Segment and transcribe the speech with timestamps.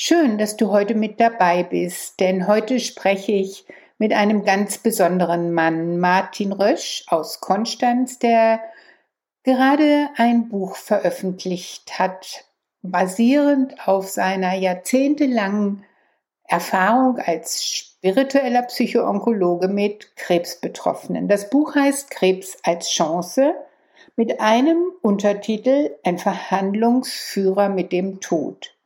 [0.00, 3.66] Schön, dass du heute mit dabei bist, denn heute spreche ich
[3.98, 8.60] mit einem ganz besonderen Mann, Martin Rösch aus Konstanz, der
[9.42, 12.44] gerade ein Buch veröffentlicht hat,
[12.82, 15.84] basierend auf seiner jahrzehntelangen
[16.44, 21.26] Erfahrung als spiritueller Psychoonkologe mit Krebsbetroffenen.
[21.26, 23.52] Das Buch heißt Krebs als Chance
[24.14, 28.77] mit einem Untertitel Ein Verhandlungsführer mit dem Tod.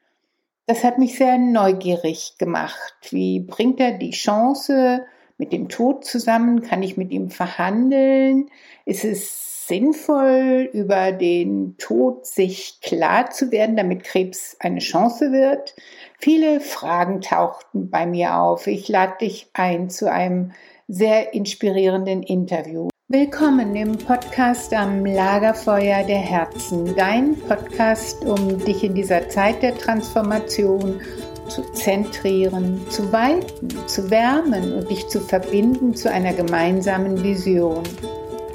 [0.73, 2.95] Das hat mich sehr neugierig gemacht.
[3.11, 5.05] Wie bringt er die Chance
[5.37, 6.63] mit dem Tod zusammen?
[6.63, 8.49] Kann ich mit ihm verhandeln?
[8.87, 15.77] Ist es sinnvoll, über den Tod sich klar zu werden, damit Krebs eine Chance wird?
[16.19, 18.67] Viele Fragen tauchten bei mir auf.
[18.67, 20.53] Ich lade dich ein zu einem
[20.89, 22.89] sehr inspirierenden Interview.
[23.13, 29.77] Willkommen im Podcast am Lagerfeuer der Herzen, dein Podcast, um dich in dieser Zeit der
[29.77, 30.99] Transformation
[31.47, 37.83] zu zentrieren, zu weiten, zu wärmen und dich zu verbinden zu einer gemeinsamen Vision,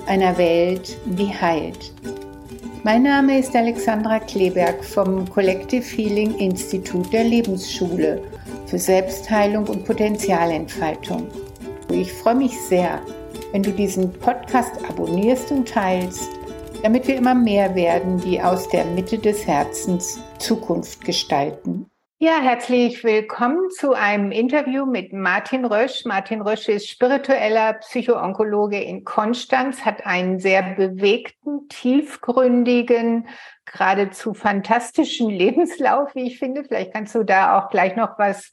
[0.07, 1.93] einer Welt, die heilt.
[2.83, 8.23] Mein Name ist Alexandra Kleberg vom Collective Healing Institut der Lebensschule
[8.65, 11.27] für Selbstheilung und Potenzialentfaltung.
[11.91, 12.99] Ich freue mich sehr,
[13.51, 16.29] wenn du diesen Podcast abonnierst und teilst,
[16.83, 21.89] damit wir immer mehr werden, die aus der Mitte des Herzens Zukunft gestalten.
[22.19, 26.03] Ja, herzlich willkommen zu einem Interview mit Martin Rösch.
[26.03, 33.27] Martin Rösch ist spiritueller Psychoonkologe in Konstanz, hat einen sehr bewegten, tiefgründigen,
[33.65, 36.63] geradezu fantastischen Lebenslauf, wie ich finde.
[36.63, 38.51] Vielleicht kannst du da auch gleich noch was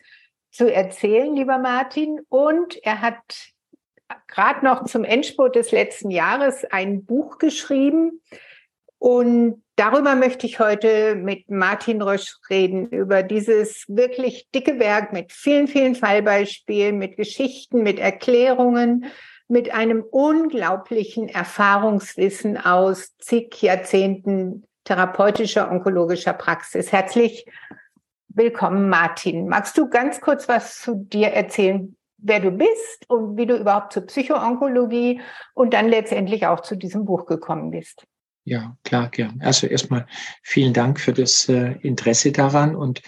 [0.51, 2.21] zu erzählen, lieber Martin.
[2.29, 3.54] Und er hat
[4.29, 8.21] gerade noch zum Endspurt des letzten Jahres ein Buch geschrieben.
[8.99, 15.33] Und darüber möchte ich heute mit Martin Rösch reden, über dieses wirklich dicke Werk mit
[15.33, 19.07] vielen, vielen Fallbeispielen, mit Geschichten, mit Erklärungen,
[19.47, 26.93] mit einem unglaublichen Erfahrungswissen aus zig Jahrzehnten therapeutischer onkologischer Praxis.
[26.93, 27.47] Herzlich
[28.29, 29.49] willkommen, Martin.
[29.49, 33.93] Magst du ganz kurz was zu dir erzählen, wer du bist und wie du überhaupt
[33.93, 35.21] zur Psychoonkologie
[35.55, 38.07] und dann letztendlich auch zu diesem Buch gekommen bist.
[38.47, 39.41] Ja, klar, gern.
[39.41, 40.07] Also erstmal
[40.43, 42.77] vielen Dank für das äh, Interesse daran.
[42.77, 43.01] Und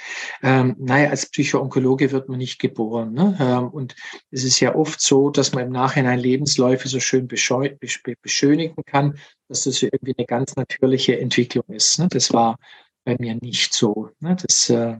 [0.42, 3.12] ähm, naja, als Psychoonkologe wird man nicht geboren.
[3.12, 3.36] Ne?
[3.38, 3.94] Ähm, und
[4.30, 9.18] es ist ja oft so, dass man im Nachhinein Lebensläufe so schön beschönigen kann,
[9.48, 11.98] dass das irgendwie eine ganz natürliche Entwicklung ist.
[11.98, 12.08] Ne?
[12.08, 12.56] Das war
[13.04, 14.08] bei mir nicht so.
[14.20, 14.36] Ne?
[14.40, 14.96] Das äh,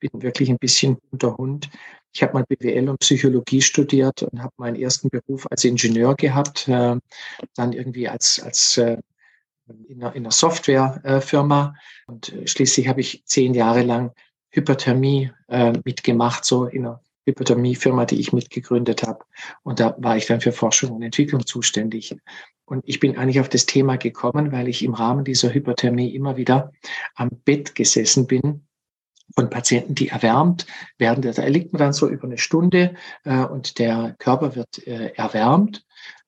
[0.00, 1.68] bin wirklich ein bisschen unter Hund.
[2.12, 6.68] Ich habe mal BWL und Psychologie studiert und habe meinen ersten Beruf als Ingenieur gehabt,
[6.68, 6.96] äh,
[7.54, 8.98] dann irgendwie als, als äh,
[9.88, 11.74] in, einer, in einer Softwarefirma
[12.06, 14.12] und schließlich habe ich zehn Jahre lang
[14.50, 19.24] Hyperthermie äh, mitgemacht, so in einer Hyperthermie-Firma, die ich mitgegründet habe.
[19.62, 22.16] Und da war ich dann für Forschung und Entwicklung zuständig.
[22.64, 26.36] Und ich bin eigentlich auf das Thema gekommen, weil ich im Rahmen dieser Hyperthermie immer
[26.36, 26.72] wieder
[27.14, 28.66] am Bett gesessen bin
[29.34, 30.66] von Patienten, die erwärmt
[30.98, 31.22] werden.
[31.22, 32.94] Da liegt man dann so über eine Stunde
[33.24, 35.84] äh, und der Körper wird äh, erwärmt.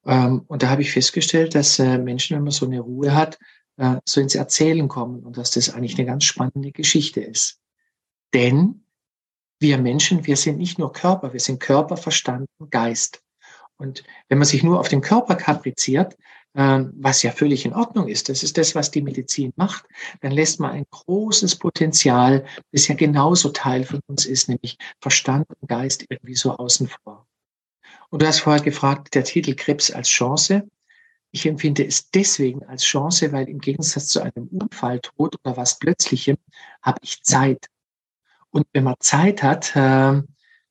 [0.06, 3.38] Ähm, und da habe ich festgestellt, dass äh, Menschen, wenn man so eine Ruhe hat,
[3.76, 7.58] äh, so ins Erzählen kommen und dass das eigentlich eine ganz spannende Geschichte ist.
[8.34, 8.84] Denn
[9.58, 13.22] wir Menschen, wir sind nicht nur Körper, wir sind Körper, Verstand und Geist.
[13.76, 16.16] Und wenn man sich nur auf den Körper kapriziert,
[16.52, 19.84] was ja völlig in Ordnung ist, das ist das, was die Medizin macht,
[20.20, 25.46] dann lässt man ein großes Potenzial, das ja genauso Teil von uns ist, nämlich Verstand
[25.48, 27.26] und Geist irgendwie so außen vor.
[28.10, 30.68] Und du hast vorher gefragt, der Titel Krebs als Chance.
[31.30, 35.78] Ich empfinde es deswegen als Chance, weil im Gegensatz zu einem Unfall, Tod oder was
[35.78, 36.36] Plötzlichem,
[36.82, 37.66] habe ich Zeit.
[38.50, 40.22] Und wenn man Zeit hat, äh,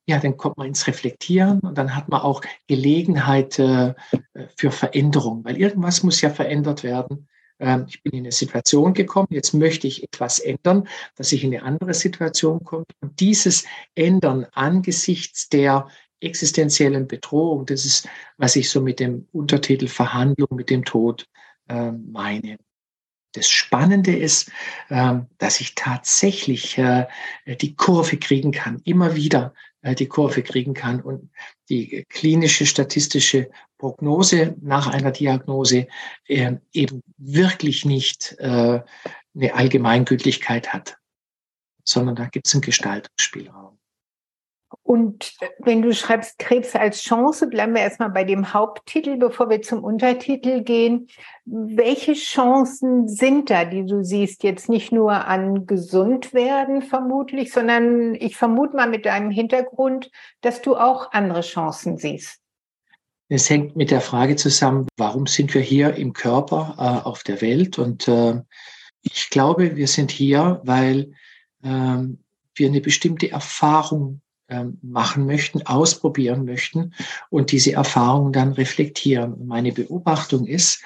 [0.06, 3.94] ja, dann kommt man ins Reflektieren und dann hat man auch Gelegenheit äh,
[4.56, 7.28] für Veränderung, weil irgendwas muss ja verändert werden.
[7.60, 11.54] Ähm, ich bin in eine Situation gekommen, jetzt möchte ich etwas ändern, dass ich in
[11.54, 12.84] eine andere Situation komme.
[13.00, 13.64] Und dieses
[13.94, 15.86] Ändern angesichts der
[16.20, 21.26] existenziellen Bedrohung, das ist, was ich so mit dem Untertitel Verhandlung mit dem Tod
[21.68, 22.56] äh, meine.
[23.32, 24.50] Das Spannende ist,
[24.90, 27.06] ähm, dass ich tatsächlich äh,
[27.46, 31.30] die Kurve kriegen kann, immer wieder äh, die Kurve kriegen kann und
[31.68, 35.86] die klinische statistische Prognose nach einer Diagnose
[36.26, 40.98] äh, eben wirklich nicht eine Allgemeingültigkeit hat,
[41.84, 43.79] sondern da gibt es einen Gestaltungsspielraum.
[44.90, 49.62] Und wenn du schreibst Krebs als Chance, bleiben wir erstmal bei dem Haupttitel, bevor wir
[49.62, 51.06] zum Untertitel gehen.
[51.44, 54.42] Welche Chancen sind da, die du siehst?
[54.42, 60.10] Jetzt nicht nur an gesund werden vermutlich, sondern ich vermute mal mit deinem Hintergrund,
[60.40, 62.40] dass du auch andere Chancen siehst.
[63.28, 67.40] Es hängt mit der Frage zusammen, warum sind wir hier im Körper äh, auf der
[67.42, 67.78] Welt?
[67.78, 68.40] Und äh,
[69.02, 71.12] ich glaube, wir sind hier, weil
[71.62, 71.68] äh,
[72.54, 74.20] wir eine bestimmte Erfahrung
[74.82, 76.92] machen möchten, ausprobieren möchten
[77.30, 79.46] und diese Erfahrungen dann reflektieren.
[79.46, 80.82] meine Beobachtung ist,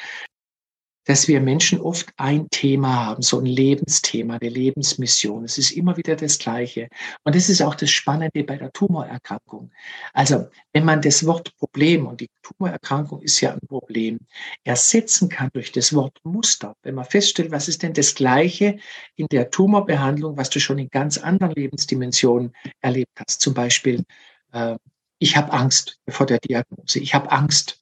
[1.05, 5.45] dass wir Menschen oft ein Thema haben, so ein Lebensthema, eine Lebensmission.
[5.45, 6.89] Es ist immer wieder das Gleiche.
[7.25, 9.71] Und das ist auch das Spannende bei der Tumorerkrankung.
[10.13, 14.19] Also, wenn man das Wort Problem, und die Tumorerkrankung ist ja ein Problem,
[14.65, 18.79] ersetzen kann durch das Wort Muster, wenn man feststellt, was ist denn das Gleiche
[19.17, 23.41] in der Tumorbehandlung, was du schon in ganz anderen Lebensdimensionen erlebt hast.
[23.41, 24.05] Zum Beispiel,
[24.53, 24.77] äh,
[25.19, 26.99] ich habe Angst vor der Diagnose.
[26.99, 27.81] Ich habe Angst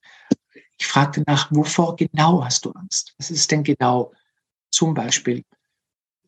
[0.83, 3.15] ich fragte nach, wovor genau hast du Angst?
[3.17, 4.11] Was ist denn genau?
[4.69, 5.45] Zum Beispiel,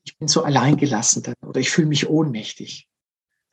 [0.05, 2.87] ich bin so alleingelassen dann oder ich fühle mich ohnmächtig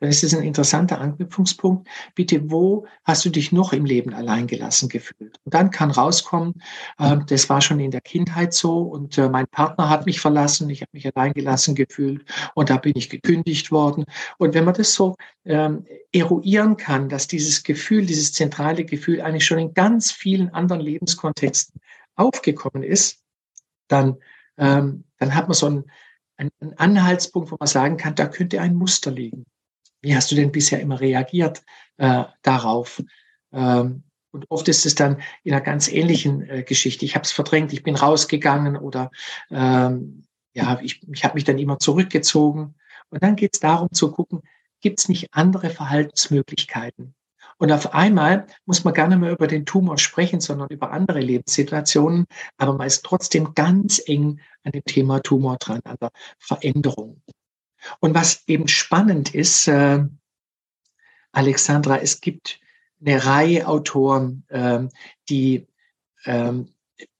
[0.03, 1.87] dann ist ein interessanter Anknüpfungspunkt.
[2.13, 5.39] Bitte, wo hast du dich noch im Leben alleingelassen gefühlt?
[5.45, 6.61] Und dann kann rauskommen,
[6.99, 10.69] äh, das war schon in der Kindheit so und äh, mein Partner hat mich verlassen,
[10.69, 14.03] ich habe mich alleingelassen gefühlt und da bin ich gekündigt worden.
[14.37, 15.15] Und wenn man das so
[15.45, 20.81] ähm, eruieren kann, dass dieses Gefühl, dieses zentrale Gefühl eigentlich schon in ganz vielen anderen
[20.81, 21.79] Lebenskontexten
[22.15, 23.21] aufgekommen ist,
[23.87, 24.17] dann,
[24.57, 25.85] ähm, dann hat man so einen,
[26.35, 29.45] einen Anhaltspunkt, wo man sagen kann, da könnte ein Muster liegen.
[30.03, 31.63] Wie hast du denn bisher immer reagiert
[31.97, 33.01] äh, darauf?
[33.51, 37.05] Ähm, und oft ist es dann in einer ganz ähnlichen äh, Geschichte.
[37.05, 39.11] Ich habe es verdrängt, ich bin rausgegangen oder
[39.49, 42.75] ähm, ja, ich, ich habe mich dann immer zurückgezogen.
[43.09, 44.41] Und dann geht es darum zu gucken,
[44.81, 47.15] gibt es nicht andere Verhaltensmöglichkeiten?
[47.57, 51.19] Und auf einmal muss man gar nicht mehr über den Tumor sprechen, sondern über andere
[51.19, 52.25] Lebenssituationen.
[52.57, 57.21] Aber man ist trotzdem ganz eng an dem Thema Tumor dran, an der Veränderung.
[57.99, 60.03] Und was eben spannend ist, äh,
[61.31, 62.59] Alexandra, es gibt
[63.01, 64.87] eine Reihe Autoren, äh,
[65.29, 65.67] die
[66.23, 66.53] äh,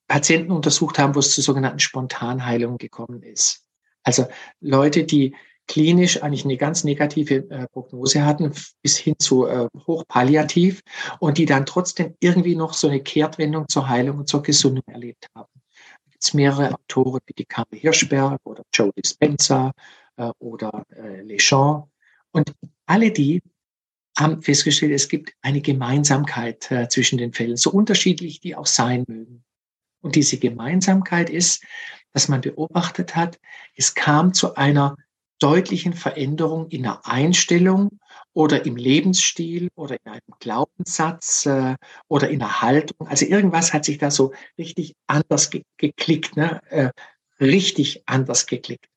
[0.08, 3.66] Patienten untersucht haben, wo es zu sogenannten Spontanheilungen gekommen ist.
[4.04, 4.28] Also
[4.60, 5.36] Leute, die
[5.68, 8.52] klinisch eigentlich eine ganz negative äh, Prognose hatten,
[8.82, 10.82] bis hin zu äh, hochpalliativ
[11.20, 15.30] und die dann trotzdem irgendwie noch so eine Kehrtwendung zur Heilung und zur Gesundung erlebt
[15.36, 15.50] haben.
[16.06, 19.72] Da gibt es mehrere Autoren wie die Kame Hirschberg oder Joe Dispenza
[20.18, 21.88] äh, oder äh, Leschamps.
[22.32, 22.54] Und
[22.86, 23.42] alle die
[24.18, 29.06] haben festgestellt, es gibt eine Gemeinsamkeit äh, zwischen den Fällen, so unterschiedlich die auch sein
[29.08, 29.44] mögen.
[30.02, 31.64] Und diese Gemeinsamkeit ist,
[32.12, 33.40] dass man beobachtet hat,
[33.76, 34.98] es kam zu einer
[35.40, 38.00] deutlichen Veränderung in der Einstellung
[38.34, 41.76] oder im Lebensstil oder in einem Glaubenssatz äh,
[42.08, 43.08] oder in der Haltung.
[43.08, 46.62] Also irgendwas hat sich da so richtig anders ge geklickt, ne?
[46.70, 46.90] äh,
[47.40, 48.88] richtig anders geklickt.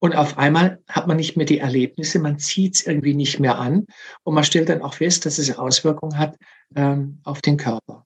[0.00, 3.58] Und auf einmal hat man nicht mehr die Erlebnisse, man zieht es irgendwie nicht mehr
[3.58, 3.86] an
[4.22, 6.36] und man stellt dann auch fest, dass es Auswirkungen hat
[6.76, 8.04] ähm, auf den Körper.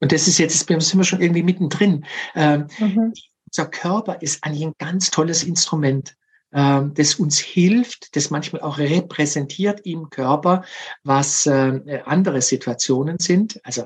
[0.00, 2.04] Und das ist jetzt, sind wir schon irgendwie mittendrin.
[2.34, 3.12] Ähm, mhm.
[3.46, 6.16] Unser Körper ist eigentlich ein ganz tolles Instrument,
[6.52, 10.64] ähm, das uns hilft, das manchmal auch repräsentiert im Körper,
[11.04, 13.60] was äh, andere Situationen sind.
[13.64, 13.84] Also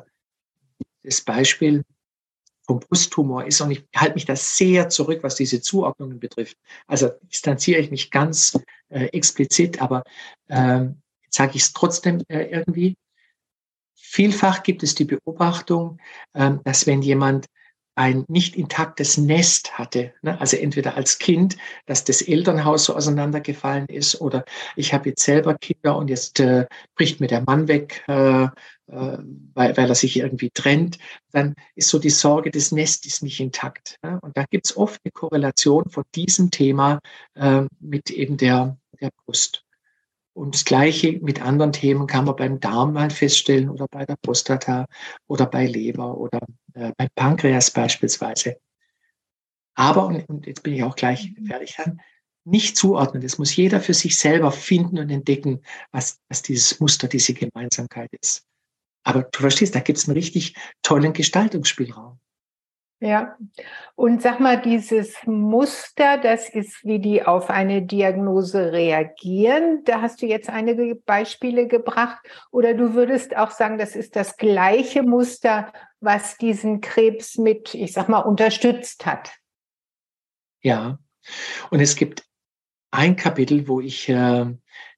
[1.02, 1.82] das Beispiel,
[2.70, 6.56] vom Brusttumor ist und ich halte mich da sehr zurück, was diese Zuordnungen betrifft.
[6.86, 8.56] Also distanziere ich mich ganz
[8.90, 10.04] äh, explizit, aber
[10.48, 12.94] ähm, sage ich es trotzdem äh, irgendwie.
[13.96, 15.98] Vielfach gibt es die Beobachtung,
[16.32, 17.46] ähm, dass wenn jemand
[17.94, 20.40] ein nicht intaktes Nest hatte, ne?
[20.40, 21.56] also entweder als Kind,
[21.86, 24.44] dass das Elternhaus so auseinandergefallen ist, oder
[24.76, 28.48] ich habe jetzt selber Kinder und jetzt äh, bricht mir der Mann weg, äh, äh,
[28.86, 30.98] weil, weil er sich irgendwie trennt,
[31.32, 33.98] dann ist so die Sorge des Nestes nicht intakt.
[34.02, 34.18] Ne?
[34.22, 37.00] Und da gibt es oft eine Korrelation von diesem Thema
[37.34, 39.64] äh, mit eben der, der Brust.
[40.40, 44.16] Und das Gleiche mit anderen Themen kann man beim Darm mal feststellen oder bei der
[44.16, 44.86] Prostata
[45.28, 46.40] oder bei Leber oder
[46.72, 48.56] äh, beim Pankreas beispielsweise.
[49.74, 52.00] Aber, und, und jetzt bin ich auch gleich fertig dann,
[52.44, 53.22] nicht zuordnen.
[53.22, 55.60] Das muss jeder für sich selber finden und entdecken,
[55.92, 58.46] was, was dieses Muster, diese Gemeinsamkeit ist.
[59.02, 62.18] Aber du verstehst, da gibt es einen richtig tollen Gestaltungsspielraum.
[63.02, 63.34] Ja,
[63.94, 69.82] und sag mal, dieses Muster, das ist, wie die auf eine Diagnose reagieren.
[69.86, 72.18] Da hast du jetzt einige Beispiele gebracht.
[72.50, 77.94] Oder du würdest auch sagen, das ist das gleiche Muster, was diesen Krebs mit, ich
[77.94, 79.30] sag mal, unterstützt hat.
[80.60, 80.98] Ja,
[81.70, 82.24] und es gibt
[82.90, 84.44] ein Kapitel, wo ich äh,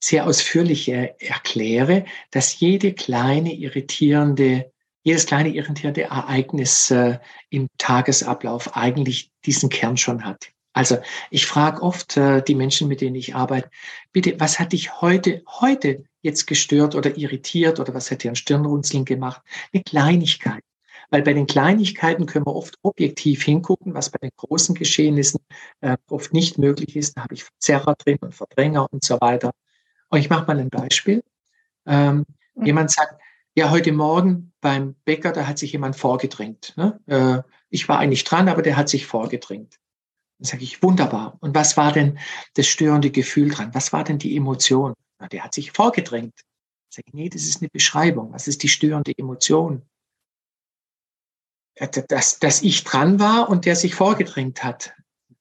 [0.01, 7.19] sehr ausführlich äh, erkläre, dass jede kleine irritierende, jedes kleine irritierende Ereignis äh,
[7.51, 10.53] im Tagesablauf eigentlich diesen Kern schon hat.
[10.73, 10.99] Also
[11.31, 13.71] ich frage oft äh, die Menschen, mit denen ich arbeite,
[14.13, 18.37] bitte, was hat dich heute, heute jetzt gestört oder irritiert oder was hat dir ein
[18.37, 19.43] Stirnrunzeln gemacht?
[19.73, 20.63] Eine Kleinigkeit.
[21.11, 25.41] Weil bei den Kleinigkeiten können wir oft objektiv hingucken, was bei den großen Geschehnissen
[25.83, 27.19] äh, oft nicht möglich ist.
[27.19, 29.51] Da habe ich Verzerrer drin und Verdränger und so weiter.
[30.09, 31.23] Und ich mache mal ein Beispiel.
[31.87, 32.65] Ähm, mhm.
[32.65, 33.21] Jemand sagt,
[33.55, 36.75] ja, heute Morgen beim Bäcker, da hat sich jemand vorgedrängt.
[36.77, 36.99] Ne?
[37.07, 39.79] Äh, ich war eigentlich dran, aber der hat sich vorgedrängt.
[40.39, 41.37] Dann sage ich, wunderbar.
[41.41, 42.19] Und was war denn
[42.55, 43.75] das störende Gefühl dran?
[43.75, 44.95] Was war denn die Emotion?
[45.19, 46.35] Na, der hat sich vorgedrängt.
[46.89, 48.33] Sag ich, nee, das ist eine Beschreibung.
[48.33, 49.83] Was ist die störende Emotion?
[52.09, 54.95] Dass, dass ich dran war und der sich vorgedrängt hat.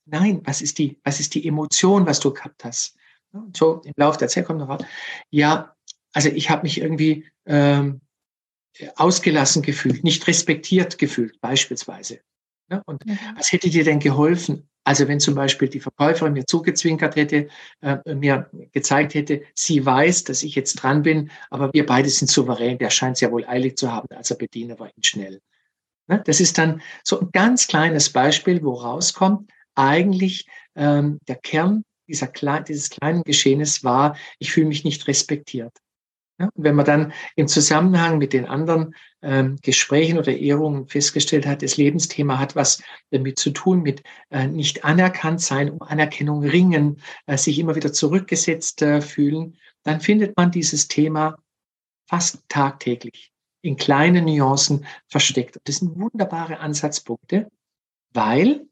[0.06, 2.96] Nein, was ist die, was ist die Emotion, was du gehabt hast?
[3.34, 4.84] Und so im Laufe der Zeit kommt noch raus.
[5.30, 5.76] Ja,
[6.14, 8.02] also ich habe mich irgendwie ähm,
[8.96, 12.20] ausgelassen gefühlt, nicht respektiert gefühlt, beispielsweise.
[12.70, 13.20] Ja, und mhm.
[13.36, 14.68] was hätte dir denn geholfen?
[14.84, 17.50] Also wenn zum Beispiel die Verkäuferin mir zugezwinkert hätte,
[17.82, 22.30] äh, mir gezeigt hätte, sie weiß, dass ich jetzt dran bin, aber wir beide sind
[22.30, 25.42] souverän, der scheint es ja wohl eilig zu haben, also bediene wir ihn schnell.
[26.08, 26.24] Ne?
[26.26, 32.28] Das ist dann so ein ganz kleines Beispiel, wo rauskommt, eigentlich ähm, der Kern dieser,
[32.62, 35.74] dieses kleinen Geschehens war, ich fühle mich nicht respektiert.
[36.42, 41.62] Ja, wenn man dann im Zusammenhang mit den anderen ähm, Gesprächen oder Ehrungen festgestellt hat,
[41.62, 42.82] das Lebensthema hat was
[43.12, 47.94] damit zu tun, mit äh, nicht anerkannt sein, um Anerkennung ringen, äh, sich immer wieder
[47.94, 51.38] zurückgesetzt äh, fühlen, dann findet man dieses Thema
[52.08, 53.32] fast tagtäglich
[53.62, 55.58] in kleinen Nuancen versteckt.
[55.58, 57.52] Und das sind wunderbare Ansatzpunkte,
[58.14, 58.66] weil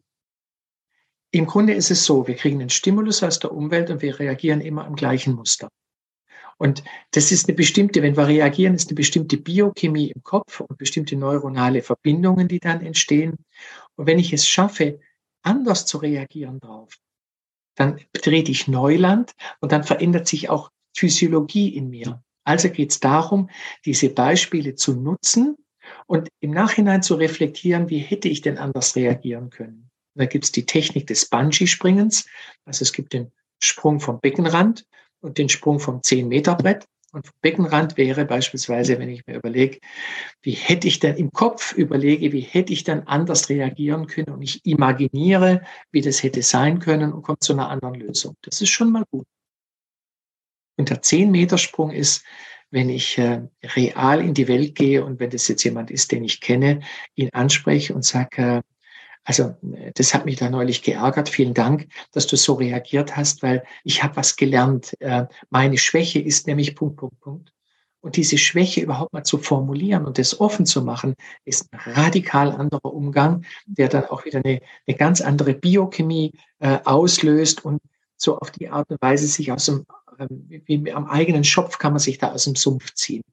[1.30, 4.62] im Grunde ist es so, wir kriegen einen Stimulus aus der Umwelt und wir reagieren
[4.62, 5.70] immer am gleichen Muster.
[6.60, 10.78] Und das ist eine bestimmte, wenn wir reagieren, ist eine bestimmte Biochemie im Kopf und
[10.78, 13.38] bestimmte neuronale Verbindungen, die dann entstehen.
[13.96, 15.00] Und wenn ich es schaffe,
[15.42, 16.94] anders zu reagieren drauf,
[17.76, 22.22] dann betrete ich Neuland und dann verändert sich auch Physiologie in mir.
[22.44, 23.50] Also geht es darum,
[23.86, 25.56] diese Beispiele zu nutzen
[26.08, 29.90] und im Nachhinein zu reflektieren, wie hätte ich denn anders reagieren können.
[30.16, 32.26] Da gibt es die Technik des Bungee-Springens.
[32.66, 34.86] Also es gibt den Sprung vom Beckenrand
[35.22, 36.86] und den Sprung vom 10-Meter-Brett.
[37.12, 39.80] Und vom Beckenrand wäre beispielsweise, wenn ich mir überlege,
[40.44, 44.44] wie hätte ich denn im Kopf überlege, wie hätte ich dann anders reagieren können und
[44.44, 48.36] ich imaginiere, wie das hätte sein können und komme zu einer anderen Lösung.
[48.42, 49.26] Das ist schon mal gut.
[50.78, 52.24] Und der 10-Meter-Sprung ist,
[52.72, 53.42] wenn ich äh,
[53.76, 56.82] real in die Welt gehe und wenn das jetzt jemand ist, den ich kenne,
[57.16, 58.62] ihn anspreche und sage, äh,
[59.24, 59.56] also
[59.96, 61.30] das hat mich da neulich geärgert.
[61.30, 64.96] Vielen Dank, dass du so reagiert hast, weil ich habe was gelernt.
[65.00, 67.54] Äh, meine Schwäche ist nämlich Punkt, Punkt, Punkt.
[68.02, 72.52] Und diese Schwäche überhaupt mal zu formulieren und das offen zu machen, ist ein radikal
[72.52, 77.82] anderer Umgang, der dann auch wieder eine, eine ganz andere Biochemie äh, auslöst und
[78.16, 79.86] so auf die Art und Weise sich aus dem,
[80.18, 80.28] äh,
[80.66, 83.24] wie am eigenen Schopf kann man sich da aus dem Sumpf ziehen.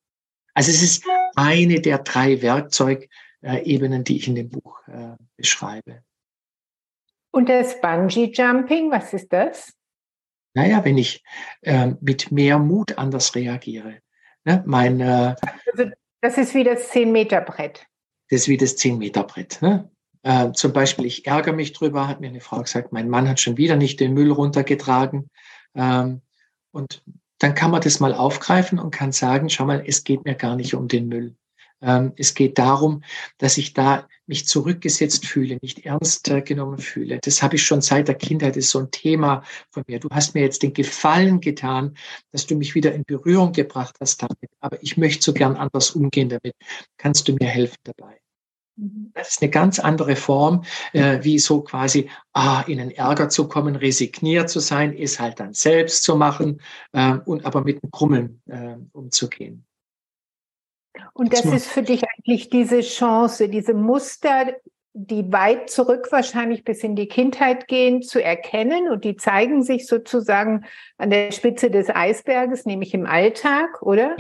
[0.53, 1.05] Also es ist
[1.37, 3.09] eine der drei Werkzeuge,
[3.47, 6.03] äh, Ebenen, die ich in dem Buch äh, beschreibe.
[7.31, 9.73] Und das Bungee Jumping, was ist das?
[10.55, 11.23] Naja, wenn ich
[11.63, 13.99] äh, mit mehr Mut anders reagiere.
[14.45, 14.63] Ne?
[14.67, 15.35] Mein, äh,
[15.73, 15.91] also
[16.23, 17.87] das ist wie das 10-Meter-Brett.
[18.31, 19.61] Das ist wie das 10-Meter-Brett.
[19.61, 19.91] Ne?
[20.23, 23.39] Äh, zum Beispiel, ich ärgere mich drüber, hat mir eine Frau gesagt, mein Mann hat
[23.39, 25.31] schon wieder nicht den Müll runtergetragen.
[25.75, 26.23] Ähm,
[26.73, 27.05] und
[27.39, 30.57] dann kann man das mal aufgreifen und kann sagen, schau mal, es geht mir gar
[30.57, 31.37] nicht um den Müll.
[31.83, 33.03] Ähm, es geht darum,
[33.39, 37.19] dass ich da mich zurückgesetzt fühle, nicht ernst äh, genommen fühle.
[37.23, 40.01] Das habe ich schon seit der Kindheit, das ist so ein Thema von mir.
[40.01, 41.97] Du hast mir jetzt den Gefallen getan,
[42.33, 44.51] dass du mich wieder in Berührung gebracht hast damit.
[44.61, 46.55] Aber ich möchte so gern anders umgehen damit.
[46.97, 48.21] Kannst du mir helfen dabei?
[48.77, 49.11] Mhm.
[49.15, 53.49] Das ist eine ganz andere Form, äh, wie so quasi ah, in den Ärger zu
[53.49, 56.61] kommen, resigniert zu sein, ist halt dann selbst zu machen
[56.93, 59.66] äh, und aber mit dem Krummeln äh, umzugehen.
[61.13, 64.55] Und das ist für dich eigentlich diese Chance, diese Muster,
[64.93, 68.91] die weit zurück wahrscheinlich bis in die Kindheit gehen, zu erkennen.
[68.91, 70.65] Und die zeigen sich sozusagen
[70.97, 74.17] an der Spitze des Eisberges, nämlich im Alltag, oder?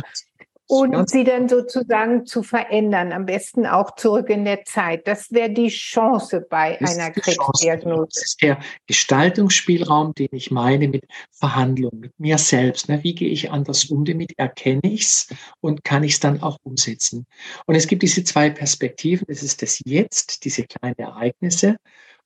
[0.69, 5.07] Und sie dann sozusagen zu verändern, am besten auch zurück in der Zeit.
[5.07, 8.09] Das wäre die Chance bei das einer Krebsdiagnose.
[8.13, 12.89] Das ist der Gestaltungsspielraum, den ich meine mit Verhandlung, mit mir selbst.
[12.89, 13.03] Ne?
[13.05, 14.33] Wie gehe ich anders um damit?
[14.39, 15.29] Erkenne ich es
[15.61, 17.27] und kann ich es dann auch umsetzen?
[17.67, 19.25] Und es gibt diese zwei Perspektiven.
[19.29, 21.77] Das ist das Jetzt, diese kleinen Ereignisse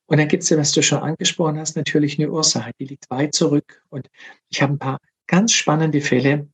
[0.07, 3.09] Und dann gibt es ja, was du schon angesprochen hast, natürlich eine Ursache, die liegt
[3.11, 3.83] weit zurück.
[3.91, 4.09] Und
[4.49, 6.49] ich habe ein paar ganz spannende Fälle,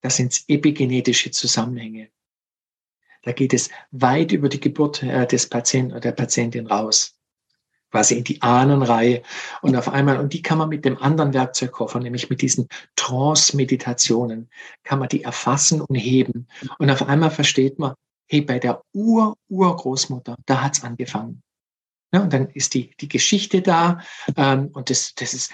[0.00, 2.10] das sind epigenetische Zusammenhänge.
[3.22, 7.18] Da geht es weit über die Geburt äh, des Patienten oder der Patientin raus
[7.90, 9.22] quasi in die Ahnenreihe
[9.62, 14.50] und auf einmal, und die kann man mit dem anderen Werkzeugkoffer, nämlich mit diesen Trance-Meditationen,
[14.84, 16.48] kann man die erfassen und heben.
[16.78, 17.94] Und auf einmal versteht man,
[18.26, 21.42] hey, bei der Ur-Urgroßmutter, da hat's angefangen.
[22.12, 24.00] Ja, und dann ist die, die Geschichte da.
[24.36, 25.52] Ähm, und das, das ist,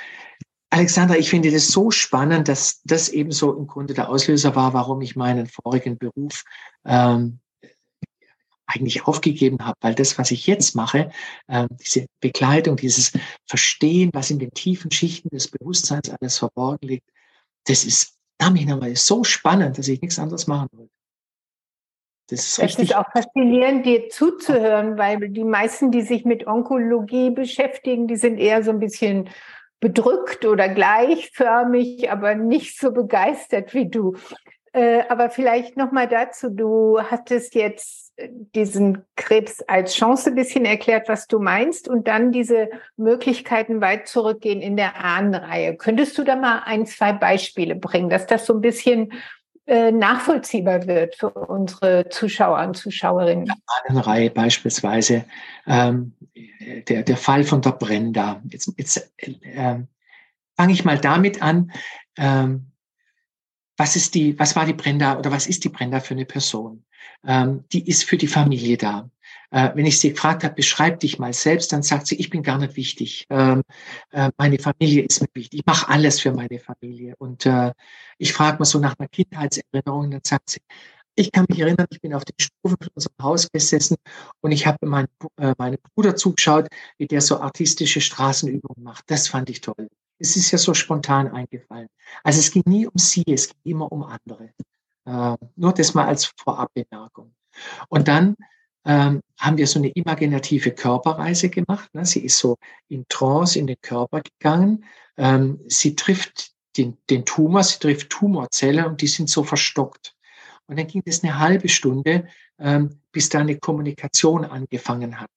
[0.74, 4.74] Alexandra, ich finde das so spannend, dass das eben so im Grunde der Auslöser war,
[4.74, 6.42] warum ich meinen vorigen Beruf
[6.84, 7.38] ähm,
[8.66, 11.10] eigentlich aufgegeben habe, weil das, was ich jetzt mache,
[11.46, 13.12] äh, diese Begleitung, dieses
[13.46, 17.08] Verstehen, was in den tiefen Schichten des Bewusstseins alles verborgen liegt,
[17.66, 20.88] das ist, damit nochmal so spannend, dass ich nichts anderes machen will.
[22.30, 27.30] Das ist, es ist auch faszinierend, dir zuzuhören, weil die meisten, die sich mit Onkologie
[27.30, 29.28] beschäftigen, die sind eher so ein bisschen
[29.80, 34.16] bedrückt oder gleichförmig, aber nicht so begeistert wie du.
[34.72, 38.04] Äh, aber vielleicht noch mal dazu: Du hattest jetzt
[38.54, 44.06] diesen Krebs als Chance ein bisschen erklärt, was du meinst, und dann diese Möglichkeiten weit
[44.06, 45.76] zurückgehen in der Ahnenreihe.
[45.76, 49.12] Könntest du da mal ein, zwei Beispiele bringen, dass das so ein bisschen
[49.66, 53.50] äh, nachvollziehbar wird für unsere Zuschauer und Zuschauerinnen?
[53.86, 55.24] Ahnenreihe beispielsweise,
[55.66, 56.14] ähm,
[56.88, 58.42] der, der Fall von der Brenda.
[58.48, 59.76] Jetzt, jetzt äh,
[60.56, 61.72] fange ich mal damit an.
[62.16, 62.70] Ähm,
[63.76, 66.84] was ist die, was war die Brenda oder was ist die Brenda für eine Person?
[67.26, 69.10] ähm, die ist für die Familie da.
[69.54, 72.42] Äh, wenn ich sie gefragt habe, beschreib dich mal selbst, dann sagt sie, ich bin
[72.42, 73.24] gar nicht wichtig.
[73.30, 73.62] Ähm,
[74.10, 75.60] äh, meine Familie ist mir wichtig.
[75.60, 77.14] Ich mache alles für meine Familie.
[77.18, 77.72] Und äh,
[78.18, 80.60] ich frage mal so nach einer Kindheitserinnerung, dann sagt sie,
[81.14, 83.94] ich kann mich erinnern, ich bin auf den Stufen von unserem Haus gesessen
[84.40, 85.06] und ich habe mein,
[85.36, 86.66] äh, meinem Bruder zugeschaut,
[86.98, 89.04] wie der so artistische Straßenübungen macht.
[89.06, 89.88] Das fand ich toll.
[90.18, 91.86] Es ist ja so spontan eingefallen.
[92.24, 94.50] Also es ging nie um sie, es ging immer um andere.
[95.04, 97.32] Äh, nur das mal als Vorabbemerkung.
[97.88, 98.34] Und dann
[98.84, 101.92] ähm, haben wir so eine imaginative Körperreise gemacht.
[101.94, 102.04] Ne?
[102.04, 102.56] Sie ist so
[102.88, 104.84] in Trance in den Körper gegangen.
[105.16, 110.14] Ähm, sie trifft den, den Tumor, sie trifft Tumorzellen und die sind so verstockt.
[110.66, 112.26] Und dann ging es eine halbe Stunde,
[112.58, 115.30] ähm, bis da eine Kommunikation angefangen hat.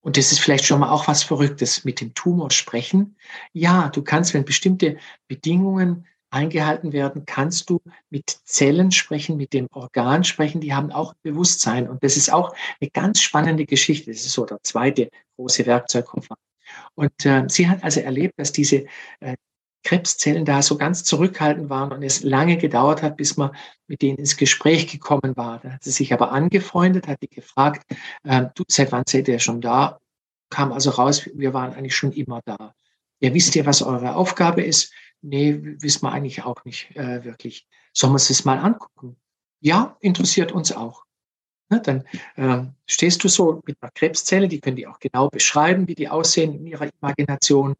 [0.00, 3.16] Und das ist vielleicht schon mal auch was Verrücktes mit dem Tumor sprechen.
[3.52, 9.68] Ja, du kannst, wenn bestimmte Bedingungen eingehalten werden, kannst du mit Zellen sprechen, mit dem
[9.72, 11.88] Organ sprechen, die haben auch Bewusstsein.
[11.88, 14.10] Und das ist auch eine ganz spannende Geschichte.
[14.10, 16.36] Das ist so der zweite große Werkzeugkoffer.
[16.94, 18.86] Und äh, sie hat also erlebt, dass diese
[19.20, 19.36] äh,
[19.84, 23.52] Krebszellen da so ganz zurückhaltend waren und es lange gedauert hat, bis man
[23.86, 25.60] mit denen ins Gespräch gekommen war.
[25.60, 27.86] Da hat sie sich aber angefreundet, hat die gefragt,
[28.24, 30.00] äh, du, seit wann seid ihr schon da?
[30.50, 32.74] Kam also raus, wir waren eigentlich schon immer da.
[33.20, 34.92] Ja, wisst ihr, was eure Aufgabe ist?
[35.22, 37.66] Nee, wissen wir eigentlich auch nicht äh, wirklich.
[37.92, 39.16] Sollen wir uns das mal angucken?
[39.60, 41.04] Ja, interessiert uns auch.
[41.68, 42.04] Ne, dann
[42.36, 46.08] äh, stehst du so mit einer Krebszelle, die können die auch genau beschreiben, wie die
[46.08, 47.74] aussehen in ihrer Imagination.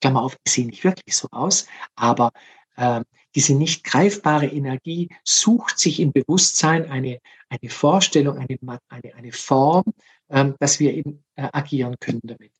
[0.00, 2.32] Klammer auf, die sehen nicht wirklich so aus, aber
[2.76, 3.02] äh,
[3.34, 9.84] diese nicht greifbare Energie sucht sich im Bewusstsein eine, eine Vorstellung, eine, eine, eine Form,
[10.28, 12.52] ähm, dass wir eben äh, agieren können damit.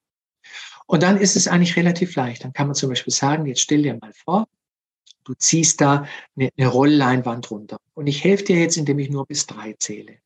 [0.91, 2.43] Und dann ist es eigentlich relativ leicht.
[2.43, 4.49] Dann kann man zum Beispiel sagen, jetzt stell dir mal vor,
[5.23, 7.77] du ziehst da eine, eine Rollleinwand runter.
[7.95, 10.17] Und ich helfe dir jetzt, indem ich nur bis drei zähle.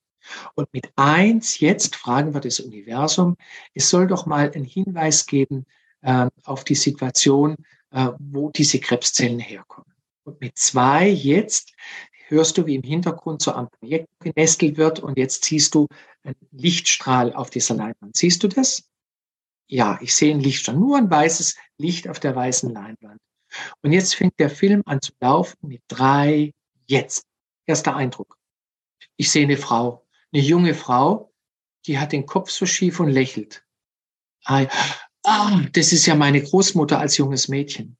[0.54, 3.36] Und mit eins, jetzt fragen wir das Universum,
[3.74, 5.66] es soll doch mal einen Hinweis geben
[6.00, 7.56] äh, auf die Situation,
[7.90, 9.92] äh, wo diese Krebszellen herkommen.
[10.22, 11.74] Und mit zwei, jetzt
[12.28, 15.88] hörst du, wie im Hintergrund so am Projekt genestelt wird und jetzt siehst du
[16.22, 18.16] einen Lichtstrahl auf dieser Leinwand.
[18.16, 18.88] Siehst du das?
[19.66, 23.20] Ja, ich sehe ein Lichtstrahl, nur ein weißes Licht auf der weißen Leinwand.
[23.82, 26.52] Und jetzt fängt der Film an zu laufen mit drei,
[26.86, 27.26] jetzt.
[27.66, 28.36] Erster Eindruck.
[29.16, 31.32] Ich sehe eine Frau, eine junge Frau,
[31.86, 33.64] die hat den Kopf so schief und lächelt.
[34.44, 34.66] Ah,
[35.72, 37.96] das ist ja meine Großmutter als junges Mädchen.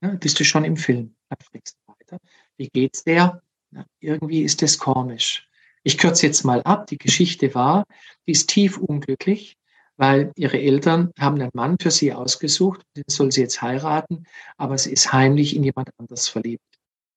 [0.00, 1.14] Ja, bist du schon im Film?
[1.28, 2.18] Weiter.
[2.56, 3.42] Wie geht's der?
[3.70, 5.48] Na, irgendwie ist das komisch.
[5.82, 6.86] Ich kürze jetzt mal ab.
[6.86, 7.84] Die Geschichte war,
[8.26, 9.58] die ist tief unglücklich
[9.96, 14.24] weil ihre Eltern haben einen Mann für sie ausgesucht, den soll sie jetzt heiraten,
[14.56, 16.64] aber sie ist heimlich in jemand anders verliebt.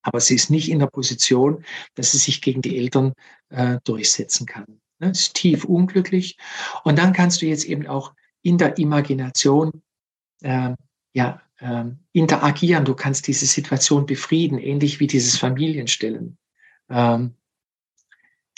[0.02, 3.14] Aber sie ist nicht in der Position, dass sie sich gegen die Eltern
[3.50, 4.80] äh, durchsetzen kann.
[5.00, 5.10] Ne?
[5.10, 6.38] Ist tief unglücklich.
[6.84, 9.82] Und dann kannst du jetzt eben auch in der Imagination
[10.44, 10.76] äh,
[11.14, 12.86] ja, äh, interagieren.
[12.86, 16.38] Du kannst diese Situation befrieden, ähnlich wie dieses Familienstellen.
[16.90, 17.34] Ähm,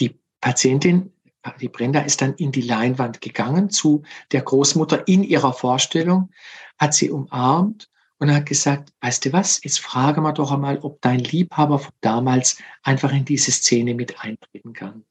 [0.02, 1.14] die Patientin
[1.60, 6.32] die Brenda ist dann in die Leinwand gegangen zu der Großmutter in ihrer Vorstellung,
[6.78, 11.02] hat sie umarmt und hat gesagt, weißt du was, jetzt frage mal doch einmal, ob
[11.02, 15.06] dein Liebhaber von damals einfach in diese Szene mit eintreten kann.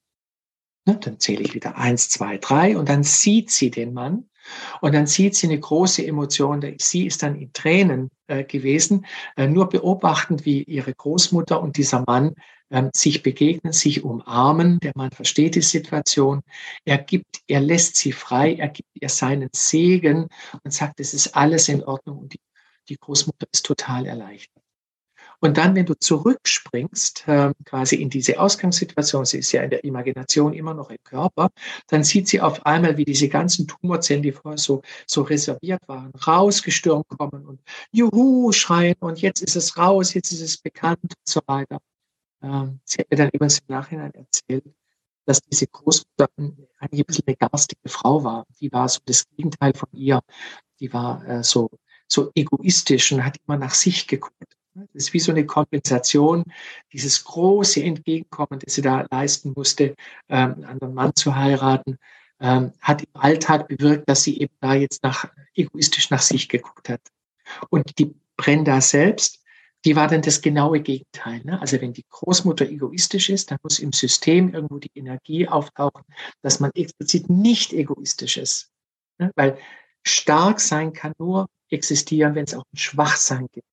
[0.86, 4.28] Ne, dann zähle ich wieder eins, zwei, drei und dann sieht sie den Mann
[4.80, 6.64] und dann sieht sie eine große Emotion.
[6.78, 9.06] Sie ist dann in Tränen äh, gewesen,
[9.36, 12.34] äh, nur beobachtend, wie ihre Großmutter und dieser Mann
[12.70, 14.80] äh, sich begegnen, sich umarmen.
[14.80, 16.42] Der Mann versteht die Situation.
[16.84, 20.28] Er gibt, er lässt sie frei, er gibt ihr seinen Segen
[20.64, 22.40] und sagt, es ist alles in Ordnung und die,
[22.88, 24.65] die Großmutter ist total erleichtert.
[25.40, 29.84] Und dann, wenn du zurückspringst, äh, quasi in diese Ausgangssituation, sie ist ja in der
[29.84, 31.50] Imagination immer noch im Körper,
[31.88, 36.12] dann sieht sie auf einmal, wie diese ganzen Tumorzellen, die vorher so, so reserviert waren,
[36.26, 37.60] rausgestürmt kommen und
[37.92, 41.78] Juhu schreien und jetzt ist es raus, jetzt ist es bekannt und so weiter.
[42.42, 44.64] Ähm, sie hat mir dann übrigens im Nachhinein erzählt,
[45.26, 46.28] dass diese Großmutter
[46.78, 48.46] eigentlich ein bisschen eine garstige Frau war.
[48.60, 50.20] Die war so das Gegenteil von ihr.
[50.80, 51.70] Die war äh, so,
[52.08, 54.55] so egoistisch und hat immer nach sich geguckt.
[54.76, 56.44] Das ist wie so eine Kompensation,
[56.92, 59.94] dieses große Entgegenkommen, das sie da leisten musste,
[60.28, 61.98] ähm, einen anderen Mann zu heiraten,
[62.40, 66.88] ähm, hat im Alltag bewirkt, dass sie eben da jetzt nach, egoistisch nach sich geguckt
[66.88, 67.00] hat.
[67.70, 69.42] Und die Brenda selbst,
[69.86, 71.40] die war dann das genaue Gegenteil.
[71.44, 71.60] Ne?
[71.60, 76.02] Also wenn die Großmutter egoistisch ist, dann muss im System irgendwo die Energie auftauchen,
[76.42, 78.70] dass man explizit nicht egoistisch ist.
[79.18, 79.30] Ne?
[79.36, 79.58] Weil
[80.02, 83.66] stark sein kann nur existieren, wenn es auch ein Schwachsein gibt.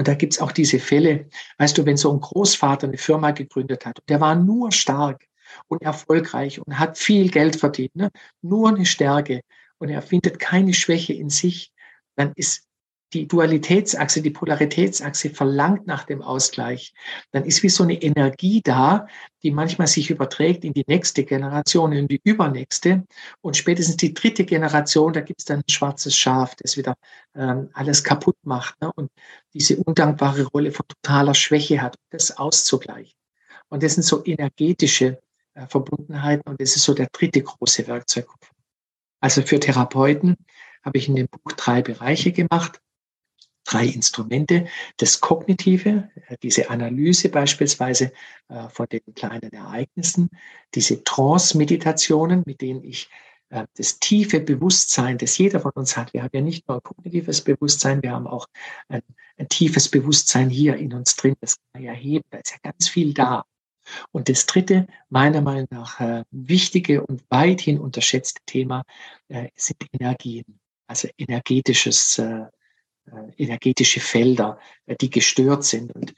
[0.00, 3.84] Und da gibt's auch diese Fälle, weißt du, wenn so ein Großvater eine Firma gegründet
[3.84, 5.26] hat, der war nur stark
[5.68, 8.10] und erfolgreich und hat viel Geld verdient, ne?
[8.40, 9.42] nur eine Stärke
[9.76, 11.70] und er findet keine Schwäche in sich,
[12.16, 12.66] dann ist
[13.12, 16.94] die Dualitätsachse, die Polaritätsachse verlangt nach dem Ausgleich,
[17.32, 19.06] dann ist wie so eine Energie da,
[19.42, 23.04] die manchmal sich überträgt in die nächste Generation, in die übernächste.
[23.40, 26.94] Und spätestens die dritte Generation, da gibt es dann ein schwarzes Schaf, das wieder
[27.34, 28.92] ähm, alles kaputt macht ne?
[28.94, 29.10] und
[29.54, 33.14] diese undankbare Rolle von totaler Schwäche hat, das auszugleichen.
[33.68, 35.20] Und das sind so energetische
[35.54, 38.52] äh, Verbundenheiten und das ist so der dritte große Werkzeugkoffer.
[39.20, 40.36] Also für Therapeuten
[40.82, 42.80] habe ich in dem Buch drei Bereiche gemacht
[43.70, 44.66] drei Instrumente.
[44.96, 48.12] Das Kognitive, äh, diese Analyse beispielsweise
[48.48, 50.28] äh, von den kleinen Ereignissen,
[50.74, 53.08] diese Trance-Meditationen, mit denen ich
[53.50, 56.12] äh, das tiefe Bewusstsein, das jeder von uns hat.
[56.12, 58.46] Wir haben ja nicht nur ein kognitives Bewusstsein, wir haben auch
[58.88, 59.02] ein,
[59.38, 61.36] ein tiefes Bewusstsein hier in uns drin.
[61.40, 63.44] Das kann man ja heben, da ist ja ganz viel da.
[64.12, 68.84] Und das dritte, meiner Meinung nach wichtige und weithin unterschätzte Thema
[69.56, 72.20] sind Energien, also energetisches
[73.36, 75.94] energetische Felder, äh, die gestört sind.
[75.94, 76.14] Und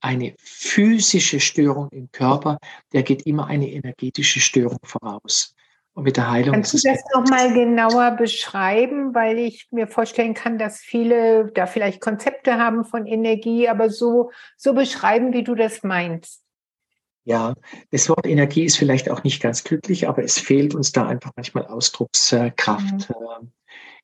[0.00, 2.58] eine physische Störung im Körper,
[2.92, 5.54] der geht immer eine energetische Störung voraus.
[5.92, 6.54] Und mit der Heilung.
[6.54, 12.00] Kannst du das nochmal genauer beschreiben, weil ich mir vorstellen kann, dass viele da vielleicht
[12.00, 16.42] Konzepte haben von Energie, aber so, so beschreiben, wie du das meinst.
[17.24, 17.54] Ja,
[17.90, 21.32] das Wort Energie ist vielleicht auch nicht ganz glücklich, aber es fehlt uns da einfach
[21.36, 23.10] manchmal Ausdruckskraft.
[23.10, 23.52] Mhm.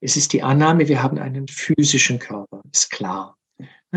[0.01, 3.37] Es ist die Annahme, wir haben einen physischen Körper, ist klar.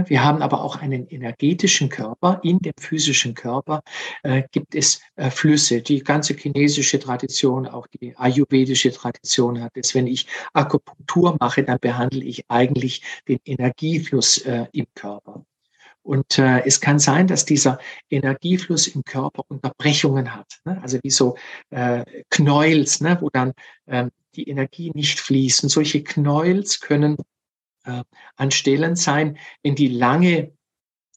[0.08, 2.40] Wir haben aber auch einen energetischen Körper.
[2.44, 3.82] In dem physischen Körper
[4.24, 5.82] äh, gibt es äh, Flüsse.
[5.82, 9.96] Die ganze chinesische Tradition, auch die ayurvedische Tradition hat es.
[9.96, 15.44] Wenn ich Akupunktur mache, dann behandle ich eigentlich den Energiefluss äh, im Körper.
[16.02, 17.78] Und äh, es kann sein, dass dieser
[18.10, 20.60] Energiefluss im Körper Unterbrechungen hat.
[20.66, 20.80] Ne?
[20.82, 21.36] Also wie so
[21.72, 23.18] äh, Knäuels, ne?
[23.22, 23.54] wo dann
[23.88, 25.64] ähm, die Energie nicht fließt.
[25.64, 27.18] Und solche Knäuels können
[27.86, 28.04] äh,
[28.36, 30.54] an Stellen sein, wenn die lange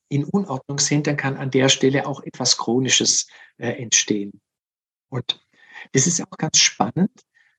[0.09, 4.40] in Unordnung sind, dann kann an der Stelle auch etwas Chronisches äh, entstehen.
[5.09, 5.40] Und
[5.92, 7.11] das ist auch ganz spannend,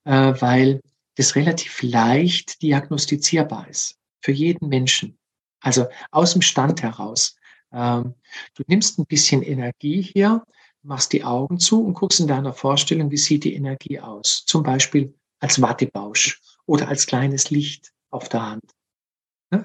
[0.06, 0.82] äh, weil
[1.16, 5.18] das relativ leicht diagnostizierbar ist für jeden Menschen.
[5.62, 7.36] Also aus dem Stand heraus.
[7.72, 8.16] Ähm,
[8.56, 10.44] du nimmst ein bisschen Energie hier,
[10.84, 14.44] machst die Augen zu und guckst in deiner Vorstellung, wie sieht die Energie aus.
[14.46, 18.64] Zum Beispiel als Wattebausch oder als kleines Licht auf der Hand.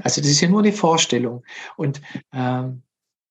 [0.02, 1.44] Also das ist ja nur eine Vorstellung.
[1.76, 2.82] Und ähm,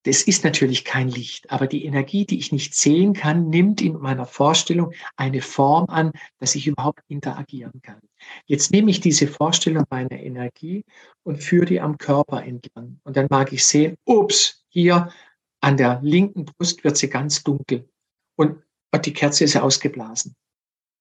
[0.04, 3.98] das ist natürlich kein Licht, aber die Energie, die ich nicht sehen kann, nimmt in
[3.98, 8.00] meiner Vorstellung eine Form an, dass ich überhaupt interagieren kann.
[8.46, 10.86] Jetzt nehme ich diese Vorstellung meiner Energie
[11.24, 13.02] und führe die am Körper entlang.
[13.04, 15.12] Und dann mag ich sehen, ups, hier
[15.60, 17.90] an der linken Brust wird sie ganz dunkel
[18.38, 18.64] und
[19.06, 20.36] die Kerze ist ausgeblasen.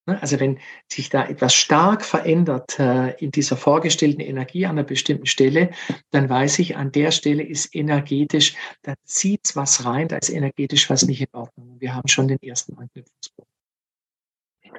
[0.06, 0.20] Ne?
[0.20, 0.58] Also wenn
[0.90, 5.70] sich da etwas stark verändert äh, in dieser vorgestellten Energie an einer bestimmten Stelle,
[6.10, 10.88] dann weiß ich, an der Stelle ist energetisch, da zieht was rein, da ist energetisch
[10.88, 11.76] was nicht in Ordnung.
[11.80, 13.50] Wir haben schon den ersten Anknüpfungspunkt.